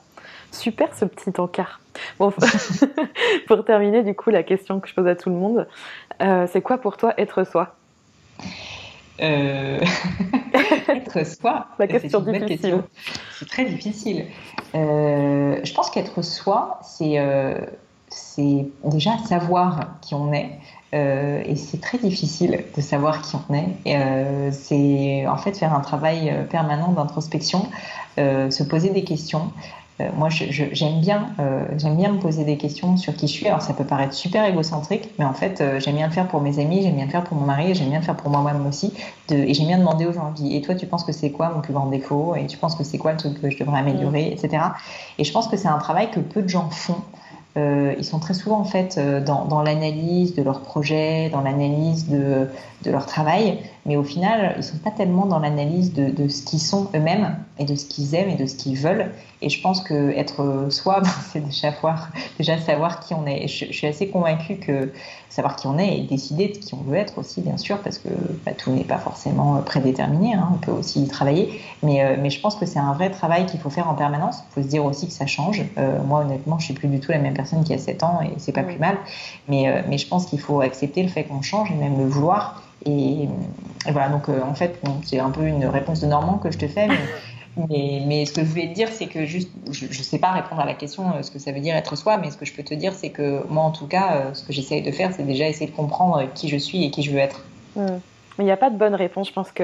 [0.51, 1.81] Super ce petit encart.
[2.19, 2.33] Bon,
[3.47, 5.67] pour terminer, du coup, la question que je pose à tout le monde,
[6.21, 7.75] euh, c'est quoi pour toi être soi?
[9.21, 9.81] Euh...
[10.89, 12.83] être soi La question difficile.
[13.39, 14.27] C'est très difficile.
[14.75, 17.19] Euh, je pense qu'être soi, c'est
[18.09, 20.59] c'est déjà savoir qui on est.
[20.93, 24.51] et c'est très difficile de savoir qui on est.
[24.53, 27.69] c'est en fait faire un travail permanent d'introspection,
[28.17, 29.51] se poser des questions.
[30.01, 33.47] Euh, moi, j'aime bien, euh, j'aime bien me poser des questions sur qui je suis.
[33.47, 36.41] Alors, ça peut paraître super égocentrique, mais en fait, euh, j'aime bien le faire pour
[36.41, 38.67] mes amis, j'aime bien le faire pour mon mari, j'aime bien le faire pour moi-même
[38.67, 38.93] aussi.
[39.29, 41.61] De, et j'aime bien demander aux gens, et toi, tu penses que c'est quoi mon
[41.61, 42.35] plus grand défaut?
[42.37, 44.33] Et tu penses que c'est quoi le truc que je devrais améliorer, mm.
[44.33, 44.63] etc.
[45.19, 47.03] Et je pense que c'est un travail que peu de gens font.
[47.59, 52.09] Euh, ils sont très souvent en fait dans, dans l'analyse de leur projet, dans l'analyse
[52.09, 52.49] de,
[52.83, 56.43] de, leur travail, mais au final, ils sont pas tellement dans l'analyse de, de, ce
[56.43, 59.11] qu'ils sont eux-mêmes et de ce qu'ils aiment et de ce qu'ils veulent.
[59.41, 61.75] Et je pense que être soi, ben, c'est déjà,
[62.39, 63.49] déjà savoir qui on est.
[63.49, 64.93] Je, suis assez convaincue que
[65.29, 67.99] savoir qui on est et décider de qui on veut être aussi, bien sûr, parce
[67.99, 68.09] que
[68.47, 70.35] bah, tout n'est pas forcément prédéterminé.
[70.35, 73.11] Hein, on peut aussi y travailler, mais, euh, mais je pense que c'est un vrai
[73.11, 74.45] travail qu'il faut faire en permanence.
[74.51, 75.65] Il faut se dire aussi que ça change.
[75.79, 78.03] Euh, moi, honnêtement, je suis plus du tout la même personne qu'il y a 7
[78.05, 78.97] ans et c'est pas plus mal.
[79.49, 82.07] Mais, euh, mais je pense qu'il faut accepter le fait qu'on change et même le
[82.07, 82.62] vouloir.
[82.87, 83.29] Et,
[83.91, 86.87] voilà, donc en fait, c'est un peu une réponse de Normand que je te fais,
[86.87, 86.97] mais
[87.57, 90.31] mais, mais, ce que je voulais te dire, c'est que juste, je ne sais pas
[90.31, 92.47] répondre à la question euh, ce que ça veut dire être soi, mais ce que
[92.47, 94.91] je peux te dire, c'est que moi, en tout cas, euh, ce que j'essaye de
[94.91, 97.45] faire, c'est déjà essayer de comprendre qui je suis et qui je veux être.
[97.77, 97.99] Hmm.
[98.39, 99.29] Mais il n'y a pas de bonne réponse.
[99.29, 99.63] Je pense que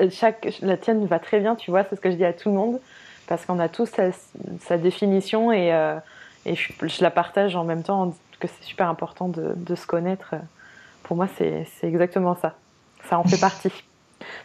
[0.00, 2.32] euh, chaque, la tienne va très bien, tu vois, c'est ce que je dis à
[2.32, 2.80] tout le monde,
[3.26, 3.90] parce qu'on a tous
[4.60, 5.68] sa, définition et,
[6.46, 10.34] et je, la partage en même temps que c'est super important de, de, se connaître.
[11.08, 12.54] Pour moi, c'est exactement ça.
[13.04, 13.72] ça en fait partie.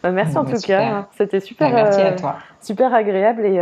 [0.01, 2.37] Bah, merci en tout cas, c'était super, bah, merci à toi.
[2.61, 3.59] super agréable et,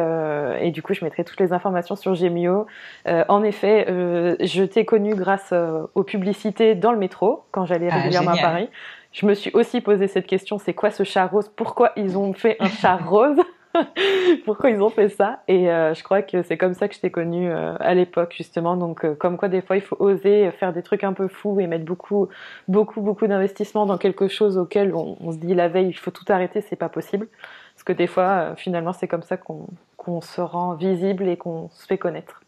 [0.61, 2.67] et, du coup je mettrai toutes les informations sur Gemio.
[3.05, 5.53] en effet, je t'ai connu grâce
[5.95, 8.69] aux publicités dans le métro quand j'allais ah, régulièrement à Paris.
[9.11, 11.51] Je me suis aussi posé cette question, c'est quoi ce chat rose?
[11.55, 13.39] Pourquoi ils ont fait un chat rose?
[14.45, 15.41] pourquoi ils ont fait ça.
[15.47, 18.33] Et euh, je crois que c'est comme ça que je t'ai connue euh, à l'époque,
[18.35, 18.75] justement.
[18.75, 21.59] Donc, euh, comme quoi, des fois, il faut oser faire des trucs un peu fous
[21.59, 22.27] et mettre beaucoup,
[22.67, 26.25] beaucoup, beaucoup d'investissement dans quelque chose auquel on, se dit la veille, il faut tout
[26.29, 27.27] arrêter, c'est pas possible.
[27.75, 31.85] Parce que des fois, finalement, c'est comme ça qu'on se rend visible et qu'on se
[31.85, 32.41] fait connaître.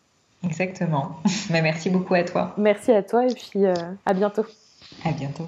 [0.43, 1.17] Exactement.
[1.49, 2.53] Mais merci beaucoup à toi.
[2.57, 4.45] Merci à toi et puis à bientôt.
[5.05, 5.47] À bientôt.